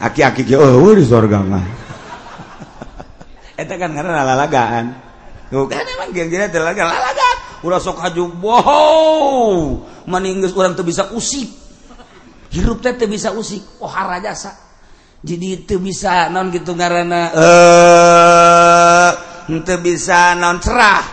Aki-aki 0.00 0.48
ge 0.48 0.56
oh 0.56 0.96
di 0.96 1.04
sorga 1.04 1.44
mah 1.44 1.64
eta 3.60 3.74
kan 3.76 3.92
karena 3.92 4.24
lalagaan 4.24 4.96
tuh 5.50 5.66
kan 5.66 5.82
emang 5.82 6.14
geng 6.14 6.30
jadi 6.30 6.46
lalaga 6.54 6.86
lalaga 6.86 7.17
ura 7.64 7.78
sok 7.82 7.98
haju 8.02 8.22
wow 8.38 9.52
maninggeus 10.06 10.54
urang 10.54 10.74
teu 10.78 10.86
bisa 10.86 11.10
usik. 11.14 11.48
Hirup 12.54 12.80
teh 12.80 12.96
teu 12.96 13.10
bisa 13.10 13.34
usik. 13.34 13.82
Oh 13.82 13.90
harajasa. 13.90 14.54
Jadi 15.18 15.66
itu 15.66 15.82
bisa 15.82 16.30
non 16.30 16.54
gitu 16.54 16.78
karena 16.78 17.34
eh 17.34 19.10
itu 19.50 19.74
bisa 19.82 20.38
non 20.38 20.62
cerah. 20.62 21.04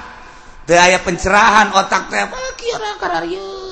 Teu 0.65 0.77
aya 0.77 1.01
pencerahan 1.01 1.73
otak 1.73 2.09
teh 2.09 2.21
ah, 2.25 2.53
kira 2.57 2.91
kararieu 2.97 3.65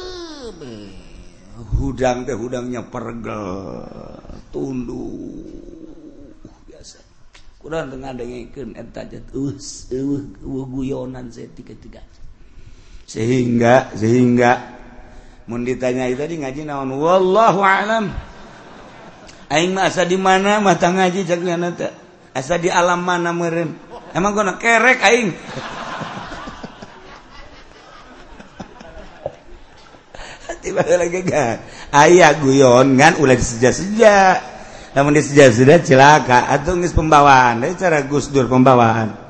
hudang 1.83 2.23
teh 2.23 2.35
hudangnya 2.37 2.81
pergel 2.87 3.43
tunduk. 4.55 5.51
Kurang 7.63 7.95
tengah 7.95 8.11
dengekeun 8.11 8.75
eta 8.75 9.07
uh, 9.07 9.55
uh, 9.55 10.65
guyonan 10.67 11.31
saya 11.31 11.47
tiga-tiga. 11.55 12.03
Sehingga 13.13 13.93
sehingga. 13.93 14.73
Mun 15.45 15.61
ditanya 15.61 16.09
tadi 16.17 16.41
ngaji 16.41 16.65
naon? 16.65 16.97
Wallahu 16.97 17.61
a'lam. 17.61 18.09
Asa 19.53 20.01
di 20.09 20.17
mana? 20.17 20.57
Mata 20.57 20.89
ngaji 20.89 21.21
asa 22.33 22.57
di 22.57 22.65
alam 22.65 23.05
mana 23.05 23.29
merem 23.29 23.77
emang 24.17 24.33
gue 24.33 24.41
kerek 24.57 24.97
aing. 25.05 25.29
Lagi 30.73 31.21
kan. 31.21 31.61
Ayah 31.93 32.33
guyon 32.41 32.97
kan 32.97 33.13
ulah 33.21 33.37
disejak-sejak 33.37 34.41
namun 34.97 35.13
disejak 35.13 35.53
sudah 35.53 35.77
celaka 35.85 36.49
atau 36.49 36.73
ngis 36.73 36.97
pembawaan. 36.97 37.61
Dari 37.61 37.77
cara 37.77 38.01
Gus 38.01 38.33
Dur 38.33 38.49
pembawaan 38.49 39.22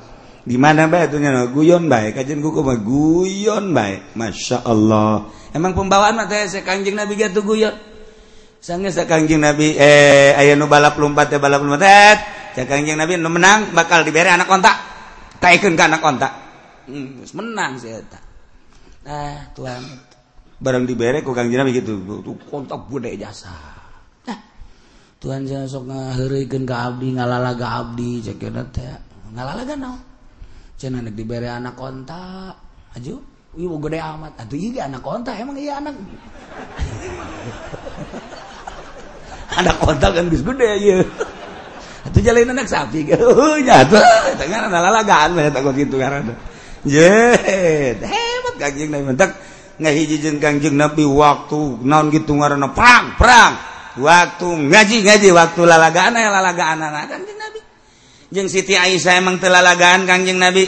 di 0.44 0.60
mana 0.60 0.92
baiknya 0.92 1.48
guyon 1.48 1.88
baik 1.88 2.20
kajian 2.20 2.44
kuku 2.44 2.60
mah 2.60 2.80
guyon 2.84 3.72
baik 3.72 4.12
masya 4.20 4.60
Allah. 4.68 5.32
Emang 5.56 5.72
pembawaan 5.72 6.20
mah 6.20 6.28
teh 6.28 6.60
kangjeng 6.60 7.00
nabi 7.00 7.16
gitu 7.16 7.40
guyon? 7.48 7.72
Sange 8.60 8.92
kangjeng 8.92 9.40
nabi 9.40 9.80
eh 9.80 10.36
ayah 10.36 10.60
nu 10.60 10.68
balap 10.68 11.00
lompat 11.00 11.32
teh 11.32 11.40
balap 11.40 11.64
lompat. 11.64 11.80
Teh 11.80 12.16
cak 12.60 12.68
kangjeng 12.68 13.00
nabi 13.00 13.16
nu 13.16 13.32
menang 13.32 13.72
bakal 13.72 14.04
diberi 14.04 14.28
anak 14.28 14.52
kontak 14.52 14.76
taikun 15.40 15.80
ke 15.80 15.84
anak 15.84 16.04
kontak 16.04 16.32
hmm, 16.92 17.24
menang 17.32 17.80
sih 17.80 17.96
eta. 17.96 18.20
Ah 19.08 19.48
tuan. 19.56 19.80
Barang 20.60 20.84
diberi 20.84 21.24
ku 21.24 21.32
kangjeng 21.32 21.64
nabi 21.64 21.80
gitu. 21.80 22.04
Tuh 22.04 22.36
kontak 22.52 22.92
bude 22.92 23.16
jasa. 23.16 23.56
Nah, 24.28 24.40
Tuhan 25.24 25.48
saya 25.48 25.64
sok 25.72 25.88
ngaheureukeun 25.88 26.68
ka 26.68 26.92
abdi 26.92 27.16
ngalalaga 27.16 27.80
abdi 27.80 28.20
cek 28.20 28.44
teh. 28.76 28.92
Ngalalaga 29.32 29.80
naon? 29.80 30.13
Nek 30.82 31.16
diberre 31.16 31.48
anak 31.48 31.80
kontak 31.80 32.58
aju 32.98 33.24
gede 33.54 34.00
amat. 34.02 34.34
Aduh 34.42 34.58
anak 34.82 35.02
kontak 35.06 35.38
emang 35.38 35.58
iya 35.58 35.78
anak. 35.80 35.96
Anak 39.54 39.78
kontak 39.86 40.18
kan 40.18 40.34
bis 40.34 40.42
gede 40.42 40.82
ya 40.82 41.06
itu 42.04 42.20
jalan 42.20 42.52
anak 42.52 42.68
sapi 42.68 43.08
nyata 43.64 44.00
tengah 44.36 44.68
lalagaan 44.68 45.40
takut 45.56 45.72
gitu 45.72 45.96
karena 45.96 46.36
jet 46.84 48.04
hebat 48.04 48.56
kanjeng 48.60 48.92
nabi 48.92 49.08
mentak 49.08 49.40
ngahiji 49.80 50.20
jeung 50.20 50.38
kanjeng 50.44 50.76
nabi 50.76 51.08
waktu 51.08 51.80
naon 51.80 52.12
gitu 52.12 52.36
ngaranna. 52.36 52.76
Perang 52.76 53.16
perang. 53.16 53.54
Waktu 53.94 54.48
ngaji 54.74 55.06
ngaji 55.06 55.30
waktu 55.32 55.62
lalagaan 55.64 56.18
ya 56.18 56.28
lalagaan 56.28 56.82
anak 56.82 57.08
kanjeng 57.08 57.38
jeung 58.34 58.50
Siti 58.50 58.74
Aisyah 58.74 59.22
emang 59.22 59.38
telalagaan 59.38 60.10
Kangjeng 60.10 60.42
Nabi. 60.42 60.66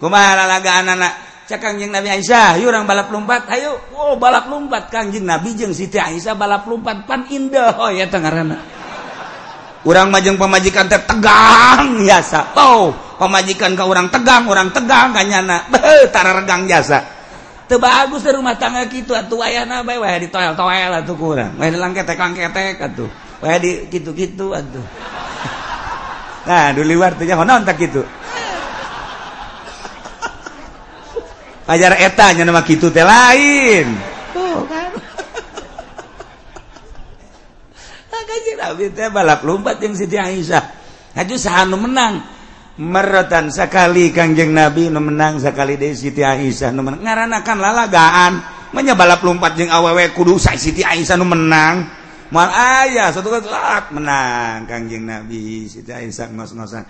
Kumaha 0.00 0.48
anak? 0.48 1.12
Kangjeng 1.46 1.92
Nabi 1.92 2.08
Aisyah 2.16 2.56
orang 2.64 2.88
balap 2.88 3.12
lumpat 3.12 3.46
ayo. 3.52 3.92
Oh 3.92 4.16
balap 4.16 4.48
lumpat 4.48 4.88
Kangjeng 4.88 5.28
Nabi. 5.28 5.52
Jeung 5.52 5.76
Siti 5.76 6.00
Aisyah 6.00 6.32
balap 6.32 6.64
lumpat 6.64 7.04
pan 7.04 7.28
indah 7.28 7.76
oh 7.76 7.92
ya 7.92 8.08
tengarana 8.08 8.76
urang 9.86 10.10
majeng 10.10 10.34
pemajikan 10.34 10.90
teh 10.90 10.98
tegang 10.98 12.02
biasa 12.02 12.58
oh 12.58 12.90
pemajikan 13.22 13.78
ke 13.78 13.84
orang 13.86 14.10
tegang 14.10 14.50
orang 14.50 14.68
tegang 14.74 15.14
kanyana 15.14 15.62
beuh 15.72 16.10
tararegang 16.10 16.66
jasa. 16.66 17.14
Teu 17.66 17.82
bagus 17.82 18.22
di 18.22 18.30
rumah 18.30 18.54
tangga 18.54 18.86
kitu 18.86 19.10
atuh 19.10 19.42
ayana 19.42 19.82
bae 19.82 19.98
wae 19.98 20.22
di 20.22 20.28
toel-toel 20.30 21.02
atuh 21.02 21.14
kurang 21.18 21.58
wae 21.58 21.70
di 21.70 21.78
langketek-langketek 21.78 22.78
atuh. 22.82 23.10
Wae 23.42 23.58
di 23.58 23.70
kitu-kitu 23.90 24.54
atuh. 24.54 24.86
nah 26.46 26.70
dulu 26.70 27.02
artinya 27.02 27.42
honon 27.42 27.66
tak 27.66 27.76
gitu 27.82 28.06
ajar 31.66 31.98
etanya 31.98 32.46
nama 32.46 32.62
gitu 32.62 32.94
teh 32.94 33.02
lain. 33.02 33.90
Tuh 34.30 34.62
kan? 34.70 34.90
Kasih 38.26 38.54
nabi 38.58 38.90
teh 38.94 39.10
balap 39.10 39.42
lompat 39.42 39.82
yang 39.82 39.94
Siti 39.94 40.14
Aisyah. 40.18 40.64
Haju 41.18 41.34
sahanu 41.34 41.78
menang. 41.78 42.22
Merotan 42.76 43.48
sekali 43.48 44.12
kangjeng 44.12 44.52
nabi 44.52 44.92
nu 44.92 45.00
menang 45.00 45.40
sekali 45.40 45.80
dari 45.80 45.96
Siti 45.96 46.22
Aisyah 46.22 46.70
nu 46.70 46.86
menang. 46.86 47.02
Ngaranakan 47.02 47.56
lalagaan. 47.58 48.32
Menya 48.74 48.94
balap 48.98 49.22
lompat 49.22 49.58
jeung 49.58 49.70
awewe 49.70 50.10
kudu 50.14 50.38
Siti 50.38 50.86
Aisyah 50.86 51.16
nu 51.18 51.26
menang. 51.26 51.95
mal 52.34 52.50
ayah 52.50 53.14
satu 53.14 53.28
kan 53.30 53.42
menang 53.94 54.66
kangjeng 54.66 55.06
nabi. 55.06 55.70
Siti 55.70 55.90
Aisyah 55.92 56.32
ngos-ngosan. 56.34 56.84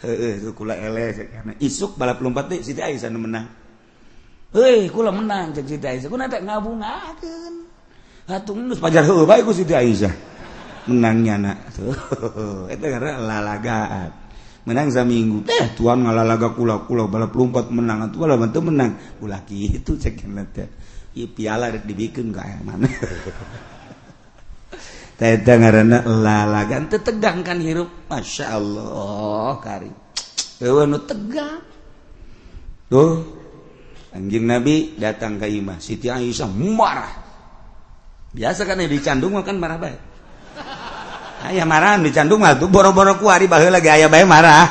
Heeh 0.00 0.40
itu 0.40 0.56
kula 0.56 0.72
eleh 0.80 1.12
isuk 1.60 2.00
balap 2.00 2.24
lompat 2.24 2.48
teh 2.48 2.60
Siti 2.64 2.80
Aisyah 2.80 3.12
menang. 3.12 3.46
Heuh 4.56 4.88
kula 4.88 5.12
menang 5.12 5.52
cek 5.52 5.66
Siti 5.68 5.86
Aisyah 5.86 6.08
kuna 6.08 6.26
teh 6.26 6.40
ngabungakeun. 6.40 7.54
Hatung 8.30 8.70
geus 8.70 8.80
pajar 8.80 9.04
heuh 9.04 9.28
bae 9.28 9.44
ku 9.44 9.52
Siti 9.52 9.76
Aisyah 9.76 10.14
menangnya 10.88 11.34
nak. 11.36 11.58
Tuh 11.76 12.66
eta 12.72 12.86
karena 12.88 13.20
lalagaan. 13.20 14.10
Menang 14.64 14.88
saminggu. 14.88 15.44
Teh 15.44 15.76
tuan 15.76 16.04
ngalalaga 16.04 16.56
kula 16.56 16.88
kula 16.88 17.04
balap 17.06 17.36
lompat 17.36 17.68
menang. 17.68 18.08
Atuh 18.08 18.18
balap 18.24 18.48
teu 18.50 18.64
menang. 18.64 18.96
Ulah 19.20 19.44
kitu 19.44 20.00
cek 20.00 20.24
teh. 20.56 20.68
Ieu 21.10 21.26
piala 21.28 21.74
dibikin 21.74 22.30
ka 22.32 22.46
mana. 22.62 22.86
tegangkan 27.04 27.60
hirup. 27.60 27.88
Masya 28.08 28.56
Allah 28.56 29.60
kari 29.60 29.92
tegang 31.04 31.60
tuh 32.88 33.24
anjing 34.16 34.48
nabi 34.48 34.96
datang 34.96 35.36
ke 35.36 35.46
Imah. 35.46 35.76
Siti 35.76 36.08
Aisyah 36.08 36.48
marah. 36.48 37.12
Biasa 38.32 38.64
kan 38.64 38.80
dicandung 38.80 39.36
kan 39.44 39.60
marah 39.60 39.76
baik 39.76 40.10
ayah 41.48 41.64
marah 41.64 41.96
dicandung 42.00 42.44
tuh 42.60 42.68
boro-boro 42.68 43.16
kuari 43.16 43.48
bahwa 43.48 43.80
lagi 43.80 43.88
ayah 43.88 44.08
baik 44.12 44.28
marah. 44.28 44.66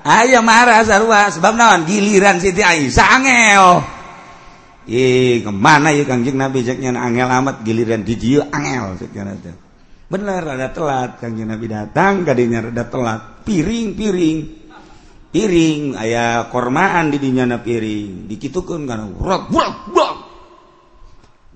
Ayah 0.00 0.40
marah 0.40 0.80
sarua 0.80 1.28
sebab 1.28 1.60
naon? 1.60 1.84
Giliran 1.84 2.40
Siti 2.40 2.64
Aisyah 2.64 3.08
angel. 3.20 3.64
Ih, 4.88 5.44
ke 5.44 5.52
mana 5.52 5.92
ya 5.92 6.08
kanjeng 6.08 6.40
Nabi? 6.40 6.64
Ceknya 6.64 6.96
angel 6.96 7.28
amat 7.28 7.60
giliran 7.62 8.00
di 8.00 8.16
angel 8.40 8.96
ceknya 8.96 9.36
bener 10.10 10.42
ada 10.42 10.74
telat 10.74 11.22
kangjeng 11.22 11.54
Nabi 11.54 11.70
datang 11.70 12.26
kadinya 12.26 12.66
rada 12.66 12.84
telat. 12.90 13.20
Piring-piring 13.46 14.38
piring. 15.30 15.94
Ayah 15.94 16.50
kormaan 16.50 17.14
di 17.14 17.22
dinya 17.22 17.46
piring. 17.56 18.26
Dikitukeun 18.26 18.82
kana 18.84 19.06
brok 19.06 19.48
brok 19.48 19.76
brok 19.94 20.16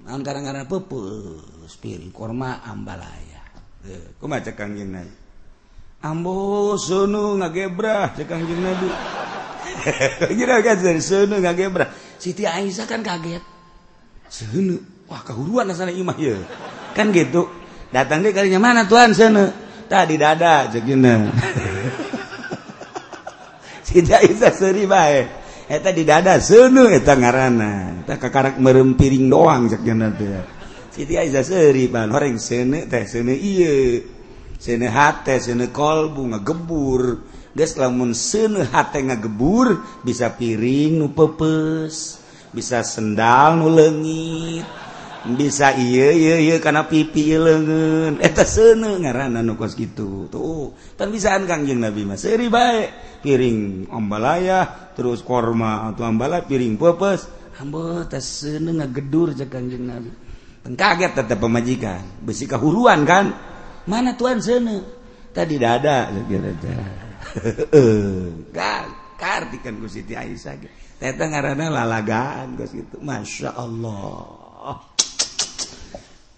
nah, 0.05 0.20
kadang 0.20 0.44
kadang 0.44 0.68
peupeus 0.68 1.74
piring 1.80 2.12
korma 2.12 2.61
ambalaya 2.62 3.40
teu 3.80 4.16
kumaha 4.20 4.52
kangjeng 4.52 4.92
Nabi 4.92 5.14
ambo 6.05 6.76
sunu 6.76 7.40
ngagebrah 7.40 8.12
cek 8.12 8.28
Kang 8.28 8.44
Nabi 8.44 8.88
Kira 10.36 10.61
kan 10.64 10.76
dari 10.78 11.02
seuneu 11.02 11.40
ngagebrah. 11.40 11.88
Siti 12.20 12.46
Aisyah 12.46 12.86
kan 12.86 13.00
kaget. 13.02 13.42
Seuneu 14.28 14.78
wah 15.11 15.20
kehuruan 15.24 15.66
asalna 15.72 15.90
imah 15.90 16.14
ya 16.20 16.36
kan 16.94 17.11
gitu. 17.11 17.48
datang 17.95 18.26
deh 18.26 18.34
kalinya 18.34 18.59
mana 18.59 18.82
tuan? 18.90 19.14
Sana. 19.14 19.62
Tadi 19.86 20.18
dada 20.18 20.66
segini 20.72 21.30
tidak 23.84 24.20
bisa 24.32 24.49
seri 24.51 24.88
baik 24.88 25.26
eh, 25.68 25.76
eta 25.76 25.92
di 25.92 26.03
dada 26.09 26.40
seuneu 26.40 26.88
eta 26.88 27.14
ngaranna 27.14 28.03
eta 28.03 28.16
kakarak 28.16 28.57
merem 28.59 28.97
piring 28.97 29.28
doang 29.28 29.68
sakjana 29.68 30.09
teh 30.16 30.55
Siti 30.95 31.18
Aisyah 31.18 31.42
seuri 31.42 31.90
pan. 31.90 32.07
Horeng 32.14 32.38
seuneu 32.38 32.86
teh 32.86 33.03
seuneu 33.03 33.34
ieu. 33.34 33.99
Seuneu 34.62 34.95
hate 34.95 35.42
seuneu 35.42 35.74
kolbu 35.74 36.30
ngagebur. 36.30 37.03
Geus 37.51 37.74
lamun 37.74 38.14
seuneu 38.14 38.62
hate 38.62 39.03
ngagebur 39.03 39.82
bisa 40.07 40.30
piring 40.30 41.03
nu 41.03 41.11
pepes 41.11 42.22
bisa 42.55 42.86
sendal 42.86 43.59
nu 43.59 43.74
leungit 43.74 44.84
bisa 45.32 45.72
karena 46.60 46.84
pipi 46.84 47.32
lengen 47.32 48.20
eh, 48.20 48.32
senengos 48.44 49.72
gitu. 49.72 50.28
Tuh 50.28 50.76
kan 51.00 51.08
bisaan 51.08 51.48
Kangjeng 51.48 51.80
Nabi 51.80 52.04
Mas 52.04 52.28
seri 52.28 52.52
baik. 52.52 53.20
Piring 53.24 53.88
ombalaya 53.88 54.92
terus 54.92 55.24
korma 55.24 55.88
atau 55.88 56.04
ambala 56.04 56.44
piring 56.44 56.76
pepes. 56.76 57.24
Hamba 57.56 58.04
tas 58.04 58.44
seneng 58.44 58.84
ngegedur 58.84 59.32
je 59.32 59.48
Kangjeng 59.48 59.88
Nabi. 59.88 60.12
Teng 60.60 60.76
kaget 60.76 61.16
tetap 61.16 61.40
pemajikan. 61.40 62.04
Besi 62.20 62.44
kehuruan 62.44 63.08
kan? 63.08 63.32
Mana 63.88 64.12
tuan 64.16 64.44
sene 64.44 64.80
tadi 65.32 65.56
dada 65.56 66.08
kira-kira 66.28 67.04
kan 69.64 69.74
Gusti 69.80 70.12
Aisyah. 70.12 70.54
Teh 71.00 71.10
ngaranna 71.16 71.72
lalagaan 71.72 72.60
Gusti 72.60 72.84
Masya 73.00 73.56
Allah. 73.56 74.43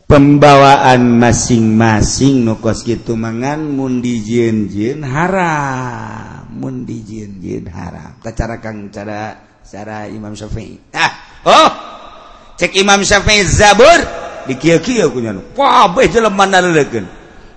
pembawaan 0.07 1.19
masing-masing 1.19 2.47
nukos 2.47 2.87
gitu 2.87 3.19
mangan 3.19 3.59
mundi 3.67 4.23
jin 4.23 5.03
haram. 5.03 6.47
Mundi 6.57 7.03
jin 7.03 7.67
haram. 7.69 8.17
Cara 8.23 8.63
kang 8.63 8.89
cara 8.89 9.35
cara 9.67 10.07
Imam 10.07 10.33
Syafi'i. 10.33 10.79
Ah 10.95 11.13
oh! 11.45 11.69
Cek 12.57 12.79
Imam 12.79 13.03
Syafi'i 13.03 13.45
Zabur 13.45 14.01
di 14.47 14.55
kieu 14.55 14.79
kieu 14.79 15.11
ku 15.11 15.19
nya 15.19 15.35
kabeh 15.35 16.07
jelema 16.07 16.47
naleukeun 16.47 17.05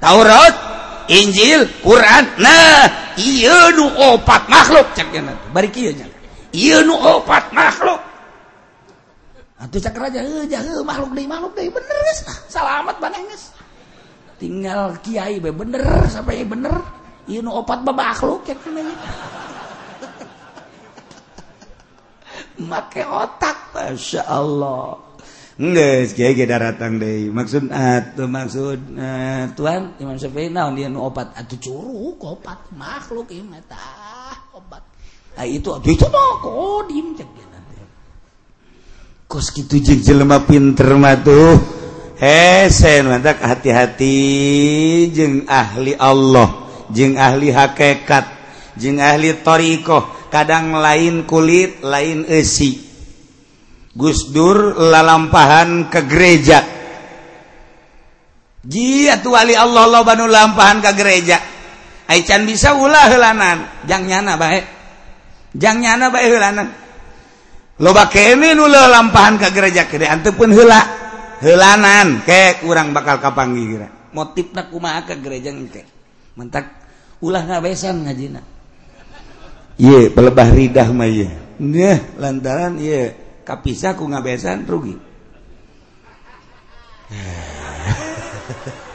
Taurat 0.02 0.54
Injil 1.06 1.70
Quran. 1.86 2.34
Nah 2.42 3.14
ieu 3.16 3.78
nu 3.78 3.94
opat 3.94 4.50
makhluk. 4.50 4.90
Cek 4.98 5.14
bari 5.54 5.70
kieu 5.70 5.94
nya. 5.94 6.10
Ieu 6.50 6.82
nu 6.82 6.98
opat 6.98 7.54
makhluk. 7.54 8.09
Atuh 9.60 9.76
cak 9.76 9.92
raja 10.00 10.24
heuh 10.24 10.48
jahe 10.48 10.72
eh, 10.72 10.80
makhluk 10.88 11.12
deui 11.12 11.28
makhluk 11.28 11.52
deui 11.52 11.68
bener 11.68 11.92
geus 11.92 12.24
lah. 12.24 12.38
Salamat 12.48 12.96
baneh 12.96 13.20
geus. 13.28 13.52
Tinggal 14.40 14.96
kiai 15.04 15.44
be 15.44 15.52
bener 15.52 15.84
sampai 16.08 16.48
bener. 16.48 16.72
Ieu 17.28 17.44
nu 17.44 17.52
opat 17.52 17.84
babakhluk 17.84 18.48
ya 18.48 18.56
keneh. 18.56 18.88
Make 22.72 23.04
otak 23.04 23.76
Masya 23.76 24.24
Allah. 24.24 24.96
Nges, 25.60 26.16
kiai 26.16 26.40
kita 26.40 26.56
datang 26.56 26.96
deh. 26.96 27.28
Maksud 27.28 27.68
atuh 27.68 28.32
maksud 28.32 28.96
eh, 28.96 29.04
uh, 29.04 29.44
tuan 29.60 29.92
Imam 30.00 30.16
Syafi'i 30.16 30.48
naon 30.48 30.80
dia 30.80 30.88
nu 30.88 31.04
opat 31.04 31.36
atuh 31.36 31.60
curug 31.60 32.16
opat 32.16 32.64
makhluk 32.80 33.28
ieu 33.36 33.44
mah 33.44 33.60
tah 33.68 34.40
opat. 34.56 34.88
Ah 35.36 35.44
itu 35.44 35.68
atuh 35.68 35.92
itu 35.92 36.08
mah 36.08 36.40
kodim 36.40 37.12
cek. 37.20 37.49
kos 39.30 39.54
gitu 39.54 39.78
jik 39.78 40.02
jelema 40.02 40.42
pinter 40.42 40.98
matuh 40.98 41.54
eh, 42.18 42.66
hesen 42.66 43.06
mantak 43.06 43.38
hati-hati 43.46 44.18
jeng 45.14 45.46
ahli 45.46 45.94
Allah 45.94 46.66
jeng 46.90 47.14
ahli 47.14 47.54
hakekat 47.54 48.26
jeng 48.74 48.98
ahli 48.98 49.38
torikoh 49.46 50.34
kadang 50.34 50.74
lain 50.74 51.30
kulit 51.30 51.86
lain 51.86 52.26
esi 52.26 52.90
Gus 53.94 54.32
Dur 54.32 54.80
lalampahan 54.80 55.90
ke 55.92 56.06
gereja. 56.08 56.62
Jia 58.64 59.20
tu 59.20 59.34
wali 59.34 59.58
Allah 59.58 59.92
lo 59.92 60.06
banu 60.08 60.30
lampahan 60.30 60.80
ke 60.80 60.92
gereja. 60.96 61.38
Aican 62.08 62.48
bisa 62.48 62.74
ulah 62.80 63.06
helanan 63.12 63.86
jang 63.86 64.10
nyana 64.10 64.34
baik 64.34 64.66
jang 65.54 65.78
nyana 65.78 66.10
baik 66.10 66.26
helanan 66.34 66.68
loba 67.80 68.12
kene 68.12 68.54
nula 68.54 68.92
lampahan 68.92 69.40
ke 69.40 69.48
gereja 69.56 69.88
kede 69.88 70.06
antepun 70.06 70.52
hela 70.52 70.80
helanan 71.40 72.22
ke 72.28 72.60
kurang 72.64 72.92
bakal 72.92 73.20
kapanggi 73.24 73.64
kira. 73.66 73.88
Motif 74.12 74.52
kumaha 74.52 75.06
ke 75.08 75.16
gereja 75.18 75.50
engke 75.54 75.88
mentak 76.36 76.68
ulah 77.24 77.44
ngabesan 77.44 78.06
ngajina. 78.08 78.42
Ye 79.80 80.12
pelebah 80.12 80.52
ridah 80.52 80.92
mah 80.92 81.08
ye. 81.08 81.32
Nah, 81.60 82.00
lantaran 82.20 82.80
ye 82.80 83.16
kapisah 83.48 83.96
ku 83.96 84.08
ngabesan 84.08 84.68
rugi. 84.68 84.96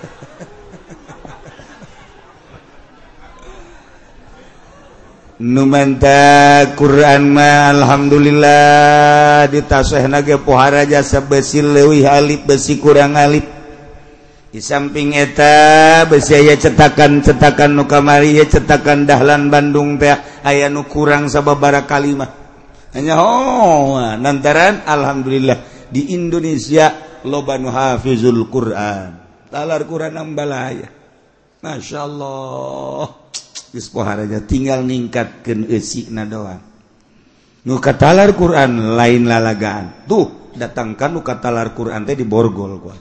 numenta 5.41 6.63
Quranma 6.79 7.75
Alhamdulillah 7.75 9.51
ditaseh 9.51 10.07
naga 10.07 10.39
pohara 10.39 10.87
jasa 10.87 11.25
besi 11.25 11.63
lewi 11.63 12.07
Halib 12.07 12.47
besi 12.47 12.79
kurang 12.79 13.19
Halib 13.19 13.43
di 14.55 14.63
samping 14.63 15.19
eta 15.19 16.07
besiaya 16.07 16.55
cetakan 16.55 17.19
cetakan 17.27 17.75
nukamari 17.75 18.39
cetakan 18.47 19.03
dahlan 19.03 19.51
Bandung 19.51 19.99
teh 19.99 20.15
aya 20.47 20.71
nu 20.71 20.87
kurang 20.87 21.27
sababara 21.27 21.83
kalimah 21.83 22.31
hanya 22.95 23.19
oh 23.19 23.99
nantaran 24.15 24.87
Alhamdulillah 24.87 25.91
di 25.91 26.15
Indonesia 26.15 26.95
lobanu 27.27 27.73
Hafizul 27.73 28.47
Quran. 28.47 29.23
Talar 29.51 29.83
Quran 29.87 30.15
ambalaya 30.15 30.91
Masya 31.63 31.99
Allah. 32.07 33.07
poharaja 33.91 34.39
tinggal 34.47 34.87
ningkatkan 34.87 35.67
esikna 35.67 36.23
doang. 36.23 36.63
Nu 37.65 37.81
katalar 37.81 38.31
Quran 38.37 38.95
lain 38.95 39.27
lalagaan. 39.27 40.07
Tuh 40.07 40.55
datangkan 40.55 41.11
nu 41.11 41.21
katalar 41.27 41.75
Quran 41.75 42.07
teh 42.07 42.15
di 42.15 42.23
borgol 42.23 42.79
gua. 42.79 42.95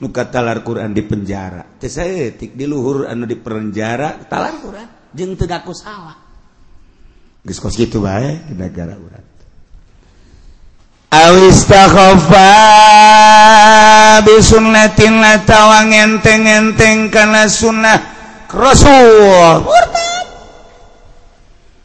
Nu 0.00 0.08
katalar 0.08 0.64
Quran 0.64 0.94
di 0.96 1.02
penjara. 1.04 1.76
Teh 1.76 1.90
saya 1.92 2.32
etik 2.32 2.56
di 2.56 2.64
luhur 2.64 3.04
anu 3.10 3.28
di 3.28 3.36
penjara 3.36 4.16
talar 4.24 4.56
Quran 4.62 4.88
jeung 5.12 5.36
teu 5.36 5.50
ngaku 5.50 5.72
salah. 5.76 6.16
Geus 7.44 7.58
kos 7.60 7.76
kitu 7.76 8.00
bae 8.00 8.48
di 8.48 8.54
negara 8.56 8.96
urang. 8.96 9.26
Awistakhofa 11.06 12.50
la 14.20 15.34
tawang 15.46 15.94
enteng-enteng 15.94 17.08
kana 17.14 17.46
sunnah. 17.46 18.15
Rasul. 18.50 19.66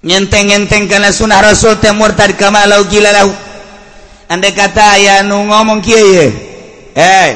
Nyenteng-enteng 0.01 0.89
karena 0.89 1.13
sunnah 1.13 1.45
Rasul 1.45 1.77
teh 1.77 1.93
murtad 1.93 2.33
kama 2.33 2.65
lau 2.65 2.81
gila 2.89 3.13
lau 3.13 3.29
anda 4.31 4.47
kata 4.47 4.95
ya 4.95 5.27
nu 5.27 5.43
ngomong 5.43 5.83
kia 5.83 5.99
ye 5.99 6.25
hey 6.95 7.31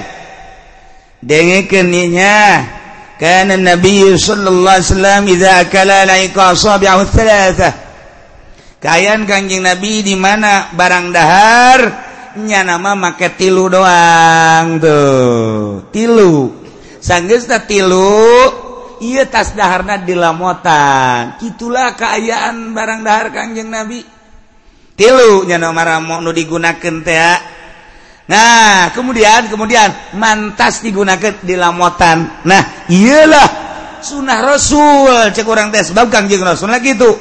dengekeun 1.19 1.91
nya. 1.91 2.71
Kana 3.15 3.55
nabi 3.55 4.15
sallallahu 4.19 4.75
alaihi 4.75 4.87
wasallam 4.91 5.23
idza 5.31 5.51
akala 5.63 6.03
laika 6.03 6.51
asabi'ahu 6.51 7.03
thalatha. 7.15 7.71
Kayan 8.83 9.23
kanjing 9.23 9.63
nabi 9.63 10.03
di 10.03 10.19
mana 10.19 10.67
barang 10.75 11.15
dahar? 11.15 11.79
Nya 12.43 12.67
nama 12.67 12.91
make 12.91 13.31
tilu 13.39 13.71
doang 13.71 14.83
tuh. 14.83 15.87
Tilu. 15.95 16.51
Sanggeus 16.99 17.47
tilu. 17.71 18.51
ia 19.01 19.27
tas 19.27 19.55
daharna 19.55 19.99
dilamotan. 20.01 21.39
Itulah 21.43 21.95
keayaan 21.95 22.71
barang 22.75 23.01
dahar 23.01 23.27
Kanjeng 23.33 23.71
Nabi. 23.71 24.03
Tilunya 24.95 25.59
nomor 25.59 25.99
mau 25.99 26.23
nu 26.23 26.31
digunakan 26.31 26.95
teh 27.03 27.39
nah 28.25 28.89
kemudian 28.89 29.53
kemudian 29.53 30.17
mantas 30.17 30.81
digunakan 30.81 31.35
dilamotan. 31.45 32.45
Nah 32.47 32.89
iyalah 32.89 33.47
sunnah 34.01 34.39
Rasul. 34.41 35.35
Cek 35.35 35.45
orang 35.45 35.69
teh 35.69 35.83
sebab 35.83 36.07
Kanjeng 36.09 36.41
Rasul 36.41 36.71
lagi 36.71 36.95
itu 36.95 37.11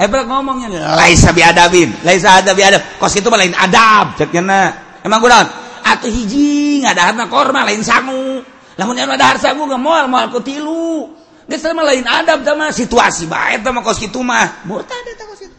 Hebat 0.00 0.24
eh, 0.24 0.26
ngomongnya 0.32 0.96
laisa 0.96 1.28
biadabin, 1.28 1.92
laisa 2.00 2.40
ada 2.40 2.56
biadab. 2.56 2.96
Kos 2.96 3.20
itu 3.20 3.28
mah 3.28 3.36
lain 3.36 3.52
adab, 3.52 4.16
ceknya 4.16 4.88
Emang 5.04 5.20
gue 5.20 5.28
naon? 5.28 5.44
Atuh 5.84 6.08
hiji 6.08 6.80
harta 6.80 7.28
korma 7.28 7.68
lain 7.68 7.84
sangu. 7.84 8.40
Lamun 8.80 8.96
yang 8.96 9.12
ada 9.12 9.36
harta 9.36 9.52
gue 9.52 9.68
mau 9.76 9.92
mau 10.08 10.24
aku 10.24 10.40
tilu. 10.40 11.12
Dia 11.44 11.60
sama 11.60 11.84
lain 11.84 12.06
adab 12.06 12.40
sama 12.46 12.72
situasi 12.72 13.28
baik 13.28 13.60
sama 13.60 13.84
kos 13.84 14.00
itu 14.00 14.24
mah. 14.24 14.64
Murtad 14.64 15.04
eta 15.04 15.28
kos 15.28 15.44
itu 15.44 15.56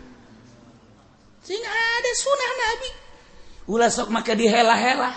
sehingga 1.45 1.69
ada 1.69 2.11
sunnah 2.17 2.51
nabi. 2.57 2.89
Ulah 3.69 3.89
sok 3.93 4.09
maka 4.09 4.33
dihela-hela. 4.33 5.11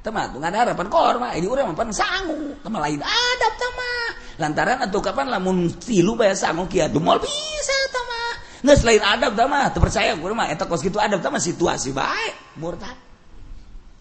Teman 0.00 0.32
tuh 0.32 0.40
ada 0.40 0.64
harapan 0.64 0.88
korma 0.88 1.36
ini 1.36 1.44
urang 1.44 1.76
mah 1.76 1.92
sangu 1.92 2.56
sama 2.64 2.80
lain 2.80 3.04
adab 3.04 3.52
sama 3.60 3.90
lantaran 4.40 4.80
atau 4.80 4.96
kapan 5.04 5.28
lamun 5.28 5.68
tilu 5.76 6.16
bayar 6.16 6.32
sangu 6.32 6.64
kia 6.64 6.88
mal 6.96 7.20
bisa 7.20 7.76
sama 7.92 8.20
nggak 8.64 8.76
selain 8.80 9.04
adab 9.04 9.36
sama 9.36 9.68
terpercaya 9.68 10.16
gue 10.16 10.32
mah 10.32 10.48
eta 10.48 10.64
kos 10.64 10.80
gitu 10.80 10.96
adab 10.96 11.20
sama 11.20 11.36
situasi 11.36 11.92
baik 11.92 12.56
murtad. 12.56 12.96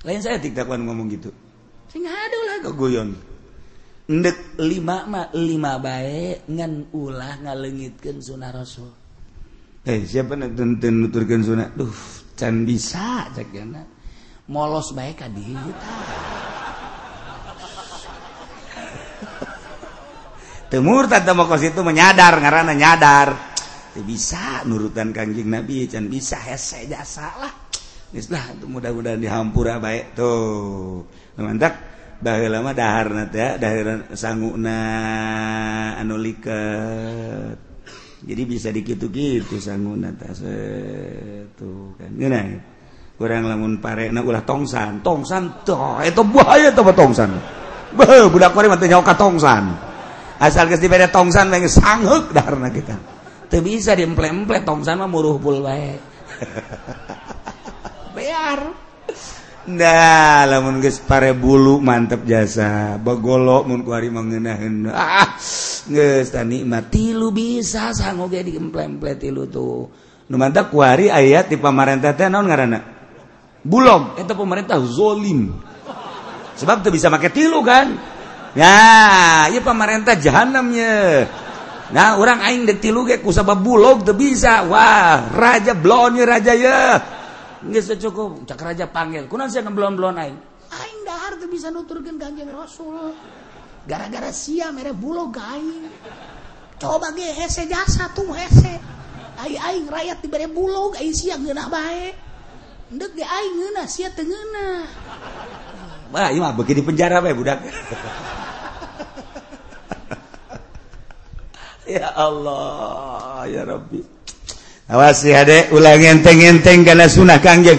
Lain 0.07 0.23
saya 0.23 0.39
tidak 0.39 0.71
ngomong 0.71 1.11
gitu 1.11 1.36
sehingga 1.89 2.13
ada 2.13 2.35
ulah 2.37 2.57
keguyon 2.69 3.09
ndek 4.09 4.57
lima 4.61 5.05
ma 5.05 5.29
lima 5.37 5.77
baik 5.77 6.49
ngan 6.49 6.89
ulah 6.97 7.45
ngalengitkan 7.45 8.17
sunnah 8.17 8.49
rasul. 8.49 8.89
Eh 9.85 10.01
siapa 10.01 10.33
nak 10.33 10.57
tenten 10.57 11.05
nuturkan 11.05 11.45
sunnah? 11.45 11.69
Duh 11.77 11.93
can 12.33 12.65
bisa 12.65 13.29
cek 13.35 13.53
jana 13.53 13.85
molos 14.49 14.97
baik 14.97 15.21
kadi 15.21 15.45
temur 20.73 21.05
tante 21.05 21.33
kos 21.35 21.61
itu 21.61 21.85
menyadar 21.85 22.41
ngarana 22.41 22.73
nyadar 22.73 23.29
bisa 24.01 24.63
nurutan 24.65 25.11
kanjeng 25.13 25.51
nabi 25.51 25.85
can 25.89 26.07
bisa 26.09 26.39
hese 26.39 26.87
jasa 26.89 27.29
lah. 27.37 27.53
Islah 28.09 28.57
mudah-mudahan 28.65 29.21
dihampura 29.21 29.77
baik 29.77 30.17
tuh 30.17 31.05
mantap 31.41 31.73
dah 32.19 32.35
lama 32.51 32.75
dahar 32.75 33.31
ya 33.31 33.55
dahar 33.55 34.11
sanguna 34.11 34.79
anu 35.95 36.19
jadi 38.19 38.43
bisa 38.43 38.67
dikitu-gitu 38.75 39.63
sanguna 39.63 40.11
satu 40.11 41.95
kan. 41.95 42.11
Ngena 42.11 42.43
kurang 43.15 43.47
lamun 43.47 43.79
parena 43.79 44.19
ulah 44.19 44.43
tongsan. 44.43 44.99
Tongsan 44.99 45.63
toh 45.63 46.03
itu 46.03 46.19
bahaya 46.27 46.75
tuh 46.75 46.91
tongsan. 46.91 47.31
Beh 47.95 48.27
budak 48.27 48.51
kore 48.51 48.67
mati 48.67 48.91
nyawa 48.91 49.07
ka 49.07 49.15
tongsan. 49.15 49.71
Asal 50.39 50.67
geus 50.67 50.83
dibere 50.83 51.07
tongsan 51.07 51.47
mah 51.47 51.63
sangheuk 51.63 52.35
daharna 52.35 52.67
kita. 52.67 52.95
Teu 53.47 53.63
bisa 53.63 53.95
diemple-emple 53.95 54.67
tongsan 54.67 54.99
mah 54.99 55.09
muruh 55.09 55.41
pul 55.41 55.65
bae 55.65 55.97
biar 58.15 58.59
Nah, 59.68 60.47
lamun 60.47 60.80
geus 60.80 61.03
pare 61.03 61.36
bulu 61.36 61.84
mantep 61.84 62.24
jasa. 62.24 62.95
Bagolo 62.95 63.68
mun 63.68 63.84
ku 63.84 63.91
ari 63.91 64.07
mengeunahkeun. 64.07 64.88
Ah, 64.88 65.36
geus 65.84 66.32
tanikmat 66.32 66.88
tilu 66.88 67.36
bisa 67.36 67.91
sang 67.91 68.24
ge 68.32 68.39
diemplemplet 68.47 69.20
tilu 69.20 69.51
tuh. 69.51 69.91
Nu 70.32 70.39
mantap 70.39 70.72
ku 70.72 70.80
ari 70.80 71.12
aya 71.12 71.43
ti 71.43 71.60
pamarentah 71.60 72.16
teh 72.16 72.32
naon 72.32 72.47
ngaranna? 72.47 72.80
Bulog. 73.60 74.16
Eta 74.16 74.32
pemerintah 74.32 74.80
zolim. 74.80 75.51
Sebab 76.55 76.80
teu 76.80 76.95
bisa 76.95 77.12
make 77.12 77.28
tilu 77.36 77.60
kan. 77.60 77.91
Nah, 78.55 79.51
ieu 79.51 79.60
pamarentah 79.60 80.16
jahanamnya. 80.16 81.28
Nah, 81.91 82.16
orang 82.16 82.47
aing 82.47 82.64
dek 82.64 82.80
tilu 82.80 83.03
ge 83.03 83.20
ku 83.20 83.36
sabab 83.36 83.60
bulog 83.60 84.07
teu 84.07 84.16
bisa. 84.16 84.64
Wah, 84.72 85.36
raja 85.36 85.76
blonnya 85.76 86.24
raja 86.24 86.55
ya. 86.55 86.80
cukup. 87.99 88.47
Cakeraja 88.47 88.88
panggil. 88.88 89.28
Kunan 89.28 89.51
saya 89.51 89.68
ngeblon-blon 89.68 90.16
aing. 90.16 90.38
Aing 90.70 90.99
dahar 91.03 91.36
tuh 91.41 91.49
bisa 91.49 91.74
nuturkan 91.74 92.16
kanjeng 92.16 92.49
Rasul. 92.53 93.12
Gara-gara 93.89 94.32
sia 94.32 94.72
mere 94.72 94.93
bulog 94.93 95.34
aing. 95.36 95.89
Coba 96.80 97.12
ge 97.12 97.28
hese 97.36 97.68
jasa 97.68 98.14
tuh 98.16 98.32
hese. 98.32 98.80
Aing 99.43 99.60
aing 99.60 99.86
rakyat 99.89 100.24
dibere 100.24 100.47
bulog 100.47 100.95
aing 100.99 101.16
sia 101.16 101.36
ngeunah 101.36 101.68
bae. 101.68 102.14
Ndek 102.93 103.12
ge 103.18 103.26
aing 103.26 103.53
ngeunah 103.60 103.88
sia 103.89 104.14
teu 104.14 104.24
ngeunah. 104.24 104.84
Wah, 106.10 106.34
iya 106.34 106.41
mah 106.41 106.53
begini 106.57 106.82
penjara 106.82 107.22
bae 107.22 107.36
budak. 107.36 107.62
ya 111.97 112.14
Allah, 112.14 113.45
ya 113.49 113.66
Rabbi. 113.66 114.18
awas 114.89 115.21
ada 115.29 115.69
ulang 115.71 116.01
enteng-enteng 116.01 116.81
karena 116.81 117.05
sunnah 117.05 117.37
kangjeng. 117.37 117.77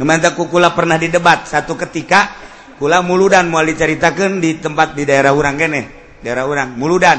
Memantap 0.00 0.36
kukula 0.36 0.72
pernah 0.72 0.96
didebat 0.96 1.48
satu 1.48 1.76
ketika 1.76 2.32
kula 2.76 3.00
muludan 3.00 3.48
mau 3.48 3.64
diceritakan 3.64 4.40
di 4.40 4.60
tempat 4.60 4.92
di 4.92 5.08
daerah 5.08 5.32
orang 5.32 5.56
kene 5.56 5.82
daerah 6.20 6.48
orang 6.48 6.74
muludan. 6.76 7.18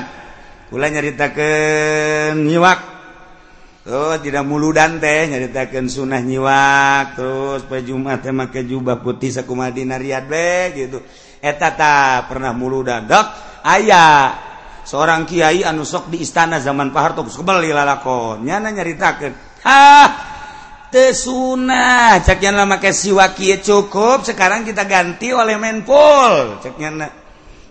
Kula 0.67 0.91
nyeritakan 0.91 2.43
nyiwak. 2.43 2.79
Oh, 3.88 4.19
tidak 4.19 4.43
muludan 4.43 4.99
teh 4.99 5.31
nyaritakan 5.31 5.88
sunnah 5.88 6.19
nyiwak 6.19 7.15
terus 7.15 7.63
pe 7.63 7.79
Jumat 7.88 8.19
teh 8.19 8.35
make 8.35 8.67
jubah 8.67 8.99
putih 8.99 9.31
sakumadina 9.31 9.95
riad 9.95 10.27
be 10.27 10.75
gitu. 10.75 10.99
Eta 11.39 11.71
ta 11.71 12.27
pernah 12.27 12.51
muludan. 12.51 13.07
Dok 13.07 13.25
ayah 13.63 14.35
seorang 14.88 15.27
Kyai 15.27 15.67
anusok 15.67 16.07
di 16.07 16.23
istana 16.23 16.63
zaman 16.63 16.95
Paharto 16.95 17.27
kembali 17.27 17.75
lalakonnya 17.75 18.63
nyaritakan 18.63 19.31
ah 19.67 20.07
tesunah 20.88 22.23
ceknya 22.23 22.63
lama 22.63 22.79
pakai 22.79 22.95
siwa 22.95 23.35
cukup 23.35 24.23
sekarang 24.23 24.63
kita 24.63 24.88
ganti 24.88 25.35
oleh 25.35 25.59
menpol. 25.59 26.63
Ceknya 26.63 27.11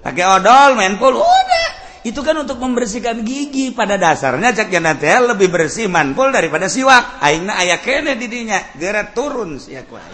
pakai 0.04 0.24
odol 0.28 0.76
menpol 0.76 1.16
udah. 1.16 1.68
Itu 2.06 2.22
kan 2.22 2.38
untuk 2.38 2.62
membersihkan 2.62 3.26
gigi 3.26 3.74
pada 3.74 3.98
dasarnya 3.98 4.54
ceknya 4.54 4.94
nanti 4.94 5.10
lebih 5.10 5.50
bersih 5.50 5.90
manpol 5.90 6.30
daripada 6.30 6.70
siwak 6.70 7.18
aingna 7.18 7.58
ayah 7.58 7.82
kene 7.82 8.14
didinya 8.14 8.62
gara 8.78 9.10
turun 9.10 9.58
siak 9.58 9.90
wae 9.90 10.06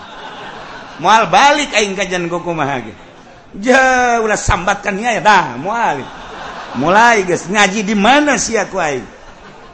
mual 1.05 1.29
balik 1.29 1.75
aing 1.77 1.93
kajian 1.93 2.31
kukumaha 2.33 2.77
ge. 2.81 2.95
Jauh 3.53 4.25
sambatkannya 4.25 5.21
ya 5.21 5.21
dah 5.21 5.61
mual 5.61 6.01
mulai 6.79 7.27
guys. 7.27 7.49
Ngaji 7.49 7.85
di 7.85 7.97
mana 7.97 8.41
sih 8.41 8.57
aku 8.57 8.79
aing 8.79 9.07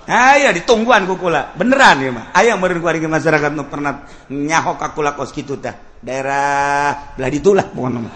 ayo 0.08 0.48
ditungguan 0.56 1.04
kukula 1.04 1.52
beneran 1.52 2.00
ya 2.00 2.08
mah 2.08 2.32
ayo 2.32 2.56
meureun 2.56 2.80
ku 2.80 3.08
masyarakat 3.12 3.52
nu 3.52 3.68
pernah 3.68 4.08
nyahok 4.32 4.80
akula 4.80 5.12
kos 5.12 5.36
kitu 5.36 5.60
tah. 5.60 5.76
Daerah 5.98 7.18
belah 7.18 7.30
ditulah 7.30 7.66
pokoknya 7.68 8.10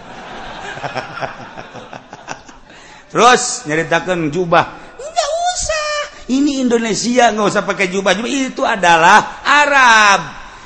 terus 3.12 3.68
nyeritakan 3.68 4.32
jubah. 4.32 4.64
Enggak 4.96 5.30
usah. 5.52 5.90
Ini 6.32 6.52
Indonesia 6.64 7.28
nggak 7.34 7.48
usah 7.50 7.62
pakai 7.66 7.90
jubah. 7.90 8.16
Jubah 8.16 8.30
itu 8.30 8.62
adalah 8.62 9.42
Arab. 9.44 10.20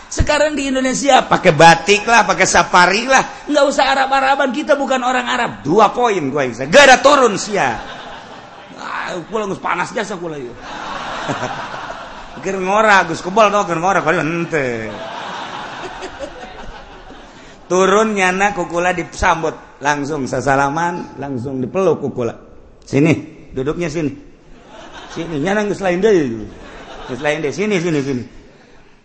Sekarang 0.06 0.54
di 0.54 0.70
Indonesia 0.70 1.26
pakai 1.26 1.52
batik 1.52 2.06
lah 2.06 2.22
pakai 2.22 2.46
safari 2.46 3.10
lah. 3.10 3.50
Nggak 3.50 3.64
usah 3.66 3.84
Arab 3.90 4.08
Araban 4.14 4.54
kita 4.54 4.78
bukan 4.78 5.02
orang 5.02 5.26
Arab. 5.26 5.50
Dua 5.66 5.90
poin 5.90 6.22
gue 6.22 6.42
gak 6.54 6.84
ada 6.86 7.02
turun 7.02 7.34
gus 7.34 7.50
panas 9.60 9.90
jasa 9.94 10.14
turun 17.66 18.14
nyana 18.14 18.54
kukula 18.54 18.94
disambut. 18.94 19.54
Langsung 19.76 20.24
sasalaman 20.24 21.20
langsung 21.20 21.60
dipeluk 21.60 22.00
kukula. 22.00 22.32
Sini 22.80 23.12
duduknya 23.52 23.92
sini. 23.92 24.08
Sini 25.12 25.36
nyana 25.42 25.68
geus 25.68 25.84
lain 25.84 26.00
deui 26.00 26.48
geus 27.10 27.20
lain 27.20 27.44
deui 27.44 27.52
sini 27.52 27.76
sini 27.76 28.00
sini. 28.00 28.24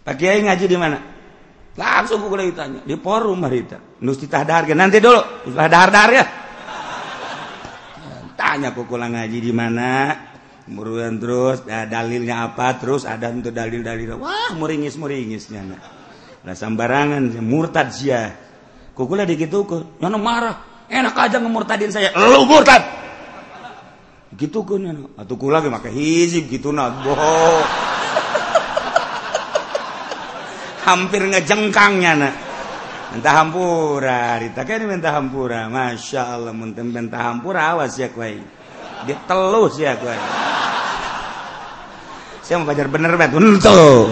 Pak 0.01 0.15
Kiai 0.17 0.41
ngaji 0.41 0.65
di 0.65 0.77
mana? 0.79 0.97
Langsung 1.75 2.23
kukula 2.23 2.47
ditanya. 2.47 2.79
Di 2.87 2.95
forum 2.95 3.43
harita 3.43 3.79
nus 3.99 4.15
ditah 4.15 4.47
dahar 4.47 4.63
nanti 4.71 5.03
dulu. 5.03 5.19
Dahar 5.51 5.91
dahar 5.91 6.11
ya. 6.15 6.25
Tanya 8.41 8.73
kukula 8.73 9.05
ngaji 9.05 9.37
di 9.37 9.53
mana? 9.53 10.17
Muruan 10.73 11.21
terus 11.21 11.61
ya, 11.69 11.85
dalilnya 11.85 12.49
apa? 12.49 12.73
Terus 12.81 13.05
ada 13.05 13.29
untuk 13.29 13.53
dalil-dalil. 13.53 14.17
Wah 14.17 14.57
muringis 14.57 14.97
muringisnya 14.97 15.61
nah 16.41 16.57
sambarangan 16.57 17.37
murtad 17.37 17.93
sia 17.93 18.33
kukula 18.97 19.29
dikitu 19.29 19.61
ku 19.69 19.77
nyono 20.01 20.17
marah. 20.17 20.57
Enak 20.89 21.15
aja 21.15 21.37
ngemurtadin 21.39 21.93
saya. 21.93 22.11
Lu 22.17 22.43
murtad! 22.49 22.83
Gitu 24.35 24.65
kan 24.65 25.05
atau 25.21 25.35
kula 25.37 25.61
ge 25.61 25.69
make 25.69 25.93
hizib 25.93 26.49
gitu 26.49 26.73
nah 26.73 26.89
boh 27.05 27.61
hampir 30.81 31.29
ngejengkangnya 31.29 32.11
nak 32.17 32.33
Entah 33.11 33.43
hampura, 33.43 34.39
Rita 34.39 34.63
kan 34.63 34.87
minta 34.87 35.11
hampura. 35.11 35.67
Masya 35.67 36.31
Allah, 36.31 36.55
muntah 36.55 36.79
minta 36.79 37.19
hampura, 37.19 37.75
awas 37.75 37.99
ya 37.99 38.07
kuai. 38.07 38.39
Dia 39.03 39.19
telus 39.27 39.75
ya 39.75 39.99
kuai. 39.99 40.21
Saya 42.39 42.63
mau 42.63 42.71
belajar 42.71 42.87
bener 42.87 43.11
bet, 43.19 43.35
untuk. 43.35 44.07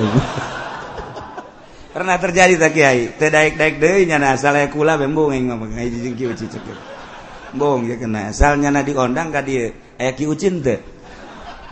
Pernah 1.95 2.15
terjadi 2.19 2.53
tak 2.59 2.71
kiai, 2.75 3.15
teh 3.15 3.31
daik 3.31 3.79
deh 3.79 4.03
nyana 4.03 4.35
asal 4.35 4.55
kula 4.67 4.99
bembung 4.99 5.31
yang 5.31 5.55
ngomong 5.55 5.79
ngaji 5.79 5.97
jeung 6.03 6.15
kieu 6.19 6.31
cicek. 6.35 6.61
Bong 7.55 7.89
ya 7.89 7.97
kena 7.97 8.29
asal 8.29 8.61
nyana 8.61 8.85
diondang 8.85 9.33
ka 9.33 9.41
dieu, 9.41 9.73
aya 9.97 10.13
ki 10.13 10.29
ucin 10.29 10.61
teu. 10.61 10.77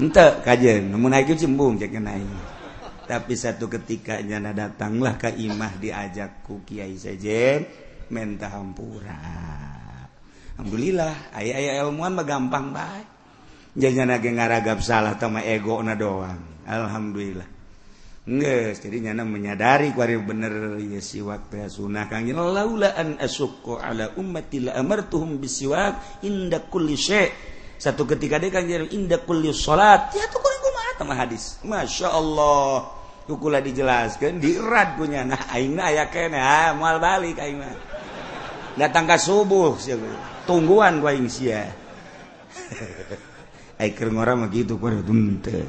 Henteu 0.02 0.42
kajen, 0.42 0.96
mun 0.96 1.14
aya 1.14 1.28
ucin 1.28 1.54
bung 1.54 1.78
cek 1.78 1.94
kena 1.94 2.18
ini 2.18 2.57
tapi 3.08 3.40
satu 3.40 3.72
ketika 3.72 4.20
nyana 4.20 4.52
datanglah 4.52 5.16
ke 5.16 5.32
imah 5.32 5.80
diajak 5.80 6.44
ku 6.44 6.62
kiai 6.68 7.00
saja 7.00 7.64
minta 8.12 8.52
hampura. 8.52 9.18
Alhamdulillah 10.60 11.34
ayah 11.40 11.56
ayah 11.58 11.74
ilmuwan 11.88 12.14
mah 12.20 12.26
gampang 12.28 12.76
baik 12.76 13.08
jadi 13.78 13.94
nyana 14.02 14.18
ge 14.18 14.34
ngaragap 14.34 14.82
salah 14.82 15.14
sama 15.22 15.46
ego 15.46 15.78
na 15.86 15.94
doang. 15.94 16.66
Alhamdulillah. 16.66 17.46
Nges, 18.28 18.82
jadi 18.82 19.08
nyana 19.08 19.22
menyadari 19.22 19.94
kuari 19.94 20.18
bener 20.18 20.82
ya 20.82 20.98
siwak 20.98 21.54
teh 21.54 21.70
sunah 21.70 22.10
kang. 22.10 22.26
Laula 22.34 22.98
an 22.98 23.22
asyqa 23.22 23.78
ala 23.78 24.18
ummati 24.18 24.66
la 24.66 24.82
amartuhum 24.82 25.38
bisiwak 25.38 26.26
inda 26.26 26.66
kulli 26.66 26.98
syai. 26.98 27.30
Satu 27.78 28.10
ketika 28.10 28.42
dia 28.42 28.50
kang 28.50 28.66
inda 28.66 29.22
kulli 29.22 29.54
salat 29.54 30.10
ya 30.18 30.26
tuh 30.34 30.42
kumaha 30.42 31.14
hadis. 31.14 31.62
Masya 31.62 32.10
Allah 32.10 32.97
kukula 33.28 33.60
dijelaskan 33.60 34.40
dirat 34.40 34.96
punya. 34.96 35.28
Nah 35.28 35.52
aing 35.52 35.76
aya 35.76 36.08
kene. 36.08 36.40
Ah 36.40 36.72
moal 36.72 37.04
balik 37.04 37.36
aing 37.38 37.60
mah 37.60 37.76
datang 38.80 39.04
ke 39.04 39.20
subuh 39.20 39.76
tungguan 40.48 41.04
gua 41.04 41.12
aing 41.12 41.28
sia. 41.28 41.68
Ai 43.78 43.94
keur 43.94 44.10
ngora 44.10 44.34
mah 44.34 44.50
gitu 44.50 44.82
ku 44.82 44.90
tunte 45.06 45.54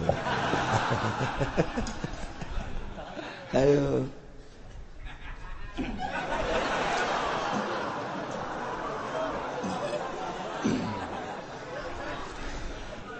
ayo. 3.58 4.08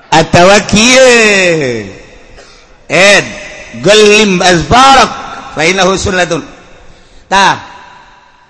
Atawa 0.08 0.56
kieu 0.64 1.84
ed 2.88 3.47
gelim 3.80 4.40
azbarak 4.40 5.10
fa 5.52 5.62
innahu 5.64 5.94
sunnatun. 5.98 6.42
Tah 7.28 7.56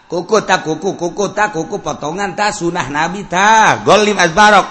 kuku 0.06 0.46
tak 0.46 0.62
kuku 0.64 0.94
kuku 0.94 1.24
tak 1.34 1.52
kuku 1.52 1.82
potongan 1.82 2.38
ta 2.38 2.54
sunah 2.54 2.86
nabi 2.86 3.26
ta. 3.26 3.82
Golim 3.82 4.16
azbarak. 4.16 4.66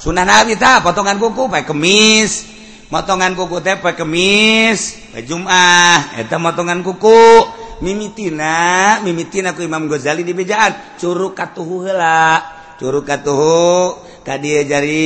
Sunah 0.00 0.24
nabi 0.24 0.54
ta 0.54 0.80
potongan 0.80 1.18
kuku 1.18 1.50
pakai 1.50 1.66
kemis. 1.66 2.46
Potongan 2.90 3.34
kuku 3.34 3.58
teh 3.62 3.78
pakai 3.78 3.98
kemis. 3.98 5.10
Pakai 5.10 5.26
jumah 5.26 6.14
eta 6.18 6.38
potongan 6.38 6.80
kuku. 6.86 7.58
Mimitina 7.80 9.00
mimitina 9.00 9.56
ku 9.56 9.64
Imam 9.64 9.88
Ghazali 9.88 10.20
di 10.20 10.36
bejaan. 10.36 11.00
Curug 11.00 11.32
katuhu 11.32 11.88
heula. 11.88 12.44
Curug 12.76 13.08
katuhu 13.08 14.09
tadi 14.20 14.60
jari 14.68 15.04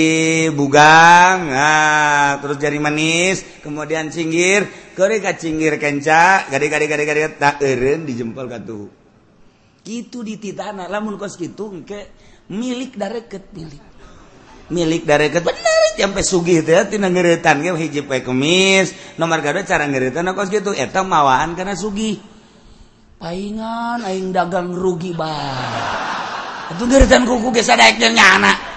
bugang 0.50 1.38
nah, 1.50 2.38
terus 2.42 2.58
jari 2.58 2.78
manis 2.82 3.62
kemudian 3.62 4.10
cinggir 4.10 4.66
kore 4.98 5.22
ka 5.22 5.38
cinggir 5.38 5.78
kenca 5.78 6.50
gade 6.50 6.66
gade 6.66 6.86
gade 6.90 7.04
gade 7.06 7.22
tak 7.38 7.62
eren 7.62 8.04
di 8.06 8.12
jempol 8.18 8.50
katuh 8.50 9.04
gitu 9.84 10.24
di 10.24 10.40
titana 10.40 10.88
lamun 10.88 11.20
kos 11.20 11.36
gitu 11.36 11.84
ke 11.84 12.08
milik 12.48 12.96
dareket 12.96 13.52
milik. 13.52 13.84
Milik 14.72 15.04
dareket 15.04 15.44
bener 15.44 15.92
sampai 15.94 16.24
sugih 16.24 16.64
teh 16.64 16.88
tina 16.88 17.12
ngeuretan 17.12 17.60
ge 17.60 17.70
hiji 17.76 18.00
poe 18.02 18.24
kemis 18.24 18.96
nomor 19.20 19.44
kada 19.44 19.60
cara 19.62 19.84
ngeuretan 19.84 20.32
kos 20.32 20.48
gitu 20.48 20.72
eta 20.72 21.04
mawaan 21.04 21.52
karena 21.52 21.76
sugih. 21.76 22.16
Paingan 23.20 24.02
aing 24.02 24.32
dagang 24.32 24.72
rugi 24.72 25.12
bae. 25.12 26.02
itu 26.64 26.84
geritan 26.88 27.28
kuku 27.28 27.52
geus 27.52 27.68
ada 27.68 27.92
anak 27.92 28.73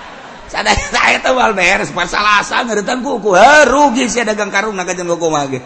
sadaya 0.48 0.86
saya 0.96 1.18
tuh 1.20 1.36
wal 1.36 1.54
beres 1.54 1.92
pas 1.92 2.08
salasa 2.08 2.64
ngeritan 2.64 3.04
kuku. 3.04 3.36
Ha 3.36 3.68
rugi 3.68 4.08
sih 4.08 4.24
dagang 4.24 4.52
karung 4.52 4.76
naga 4.76 4.96
jeung 4.98 5.12
kuku 5.12 5.28
mah 5.28 5.46
ge. 5.48 5.60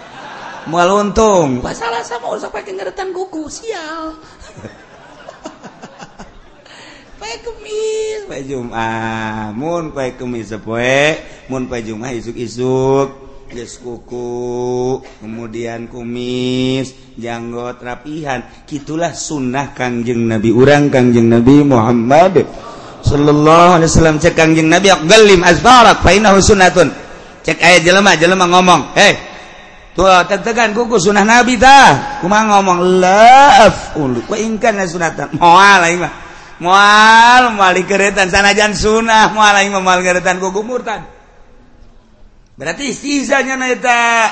Moal 0.69 0.93
untung 0.93 1.61
pas 1.61 1.73
salasa 1.73 2.21
mau 2.21 2.37
sampai 2.37 2.67
ngeritan 2.67 3.09
kuku 3.15 3.47
sial. 3.47 4.17
Kemis. 7.39 8.27
Pak 8.27 8.41
Jumat. 8.43 9.55
Mun 9.55 9.95
Pak 9.95 10.19
kemis 10.19 10.51
sepoe 10.51 11.15
mun 11.47 11.71
Pak 11.71 11.81
Jumat 11.87 12.11
isuk-isuk. 12.19 13.31
Ges 13.51 13.79
kuku. 13.79 14.99
Kemudian 15.23 15.87
kumis. 15.87 16.91
Janggot 17.15 17.79
rapihan. 17.79 18.43
Gitulah 18.67 19.15
sunnah 19.15 19.71
kangjeng 19.71 20.27
Nabi. 20.27 20.51
Urang 20.51 20.91
kangjeng 20.91 21.31
Nabi 21.31 21.63
Muhammad. 21.63 22.43
Shallallahu 23.01 23.81
cek 24.21 24.33
kangjeng 24.37 24.69
nabi 24.69 24.93
Galim 25.09 25.41
azbarak 25.41 26.05
fa 26.05 26.09
innahu 26.13 26.37
sunnatun. 26.39 26.89
cek 27.41 27.57
aya 27.57 27.81
jelema 27.81 28.13
jelema 28.13 28.45
ngomong 28.45 28.93
"Hei, 28.93 29.17
tuh 29.97 30.05
tetegan 30.29 30.77
kuku 30.77 31.01
sunnah 31.01 31.25
nabi 31.25 31.57
dah. 31.57 32.21
Kumaha 32.21 32.57
ngomong 32.57 33.01
"La 33.01 33.65
aful 33.65 34.21
wa 34.29 34.37
in 34.37 34.61
kana 34.61 34.85
sunatan 34.85 35.33
moal 35.41 35.81
aing 35.81 35.99
mah. 35.99 36.13
Moal 36.61 37.57
mali 37.57 37.81
keretan 37.89 38.29
sanajan 38.29 38.77
sunnah. 38.77 39.33
Moal 39.33 39.57
aing 39.57 39.73
mah 39.73 39.81
moal 39.81 40.05
keretan 40.05 40.37
kuku 40.37 40.61
murtad. 40.61 41.01
Berarti 42.53 42.93
sisanya 42.93 43.57
eta 43.65 44.29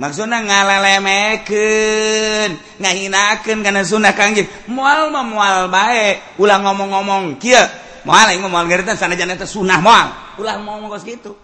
maksudnya 0.00 0.40
ngalalemmeken 0.44 2.56
ngahinaken 2.80 3.58
karena 3.60 3.84
sunnah 3.84 4.16
kangjeng 4.16 4.48
mual 4.68 5.12
memual 5.12 5.68
baik 5.68 6.40
ulang 6.40 6.64
ngomong-ngomong 6.64 7.36
kia 7.36 7.82
mual 8.02 8.26
yang 8.30 8.50
mual 8.50 8.66
geritan 8.66 8.98
sana 8.98 9.14
jangan 9.14 9.38
itu 9.38 9.46
sunnah 9.46 9.78
mual. 9.78 10.06
Ulang 10.38 10.66
ngomong 10.66 10.90
kos 10.90 11.06
gitu 11.06 11.34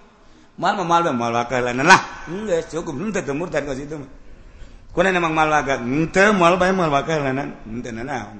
mual 0.59 0.75
mah 0.75 0.87
mual 0.87 1.03
mual 1.15 1.33
bakalan 1.33 1.87
lah. 1.87 2.27
Enggak 2.27 2.71
cukup. 2.71 2.95
Ente 2.99 3.23
temur 3.23 3.49
tadi 3.49 3.67
kos 3.67 3.79
itu 3.79 3.95
kuna 4.91 5.15
emang 5.15 5.35
mual 5.35 5.49
bakal. 5.51 5.79
Ente 5.87 6.25
mual 6.35 6.55
baik 6.59 6.75
mual 6.75 6.91
bakalan 6.91 7.55
ente 7.63 7.91
nana 7.95 8.35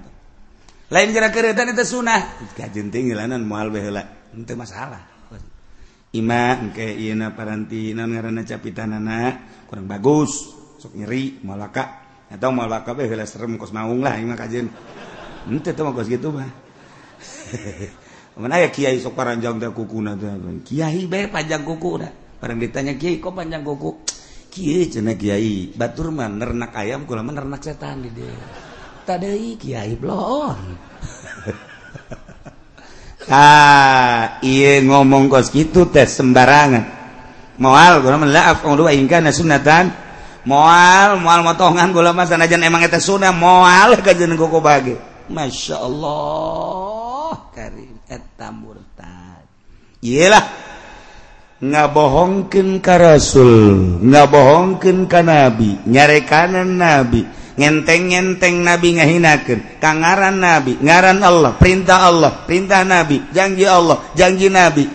lain 0.89 1.13
kira-kira 1.13 1.53
itu 1.53 1.85
sunnah. 1.85 2.43
Kajenting 2.59 3.15
ilanan 3.15 3.47
mual 3.47 3.71
baik 3.71 3.95
lah 3.95 4.07
ente 4.35 4.53
masalah. 4.59 5.18
iman 6.17 6.73
ke 6.73 6.89
ina 6.89 7.37
paranti 7.37 7.93
ngaran 7.93 8.41
capitanana 8.49 9.37
kurang 9.69 9.85
bagus 9.85 10.57
sok 10.81 10.97
nyeri 10.97 11.45
malaka 11.45 12.09
atau 12.33 12.49
malaka 12.49 12.97
be 12.97 13.05
heula 13.05 13.29
serem 13.29 13.61
kos 13.61 13.77
maung 13.77 14.01
lah 14.01 14.17
ima 14.17 14.33
kajeun 14.33 14.69
ente 15.49 15.73
tuh 15.73 15.93
kos 15.93 16.09
kitu 16.09 16.29
mah. 16.33 16.49
Mana 18.39 18.63
ya 18.63 18.71
kiai 18.71 19.03
sok 19.03 19.19
panjang 19.19 19.59
teh 19.59 19.67
kukuna 19.75 20.15
teh. 20.15 20.31
Kiai 20.63 21.11
be 21.11 21.27
panjang 21.27 21.67
kuku 21.67 21.91
dah. 21.99 22.13
Barang 22.39 22.63
ditanya 22.63 22.95
kiai 22.95 23.19
kok 23.19 23.35
panjang 23.35 23.67
kuku? 23.67 23.91
Kiai 24.49 24.87
cenah 24.87 25.19
kiai 25.19 25.75
batur 25.75 26.15
mah 26.15 26.31
nernak 26.31 26.71
ayam 26.79 27.03
kula 27.03 27.27
mah 27.27 27.35
nernak 27.35 27.59
setan 27.65 28.07
di 28.07 28.15
dia. 28.15 28.31
Tadi 29.03 29.59
kiai 29.59 29.99
blon. 29.99 30.61
Ah, 33.29 34.41
iya 34.41 34.81
ngomong 34.81 35.29
kos 35.29 35.53
gitu 35.53 35.85
teh 35.93 36.09
sembarangan. 36.09 36.97
Moal 37.61 38.01
gula 38.01 38.17
melaaf 38.17 38.65
ong 38.65 38.77
dua 38.81 38.97
ingka 38.97 39.21
sunatan. 39.29 39.93
Moal, 40.49 41.21
moal 41.21 41.45
motongan 41.45 41.93
gula 41.93 42.17
mas 42.17 42.33
sanajan 42.33 42.65
emang 42.65 42.81
eta 42.81 42.97
sunah 42.97 43.37
moal 43.37 44.01
kajian 44.01 44.33
koko 44.33 44.65
bagi. 44.65 44.97
Masya 45.29 45.77
Allah 45.77 47.53
karim 47.53 48.01
eta 48.09 48.49
murtad. 48.49 49.45
Iyalah 50.01 50.45
ngabohongkeun 51.59 52.79
ka 52.81 52.97
Rasul, 52.97 53.99
ngabohongkeun 54.07 55.11
ka 55.11 55.21
Nabi, 55.21 55.83
nyarekanan 55.85 56.79
Nabi. 56.79 57.27
ngenteng-ngenteng 57.59 58.63
nabi 58.63 59.03
ngahinakeun. 59.03 59.83
Kangaran 59.83 60.39
nabi 60.39 60.79
ngaran 60.79 61.19
Allah 61.21 61.59
perintah 61.59 62.07
Allah 62.07 62.47
perintah 62.47 62.87
nabi 62.87 63.21
janji 63.35 63.67
Allah 63.67 63.99
janji 64.15 64.47
nabi. 64.47 64.87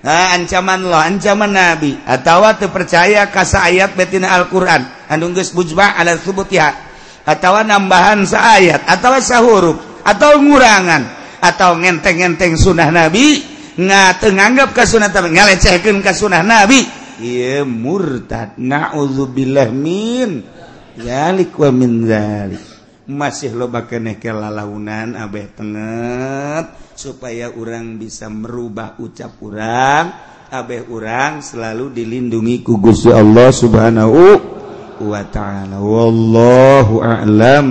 Nah, 0.00 0.38
ancaman 0.38 0.86
Allah 0.88 1.12
ancaman 1.12 1.52
nabi. 1.52 1.92
Atau 2.08 2.40
terpercaya 2.56 3.28
kasa 3.28 3.68
ayat 3.68 3.92
betina 3.98 4.32
Alquran. 4.32 4.86
Andunggus 5.12 5.52
bujma 5.52 5.92
ala 5.98 6.16
subutiha. 6.16 6.88
Atau 7.26 7.58
nambahan 7.60 8.22
seayat 8.22 8.86
atau 8.86 9.18
sahuruf 9.18 9.76
atau 10.06 10.38
ngurangan 10.38 11.02
atau 11.42 11.74
ngenteng-ngenteng 11.74 12.54
sunnah 12.54 12.94
nabi 12.94 13.42
nggak 13.74 14.22
nganggap 14.30 14.70
nabi 14.72 15.34
ngalecehkan 15.34 16.00
ke 16.00 16.12
sunnah 16.14 16.46
nabi. 16.46 16.86
Iya 17.18 17.66
murtad. 17.66 18.54
Na'udzubillah 18.60 19.74
min. 19.74 20.55
zalik 21.00 21.52
wa 21.56 21.70
min 21.72 22.04
zalik 22.08 22.64
masih 23.06 23.54
loba 23.54 23.86
keneh 23.86 24.18
ke 24.18 24.34
lalaunan 24.34 25.14
abeh 25.14 25.46
penget 25.54 26.96
supaya 26.98 27.54
orang 27.54 28.00
bisa 28.00 28.26
merubah 28.26 28.98
ucap 28.98 29.38
orang 29.44 30.10
abeh 30.50 30.86
orang 30.90 31.42
selalu 31.42 31.90
dilindungi 31.90 32.62
ku 32.62 32.78
Gusti 32.78 33.10
Allah 33.10 33.50
Subhanahu 33.50 34.22
wa 35.02 35.22
taala. 35.28 35.82
Wallahu 35.82 37.02
a'lam. 37.02 37.68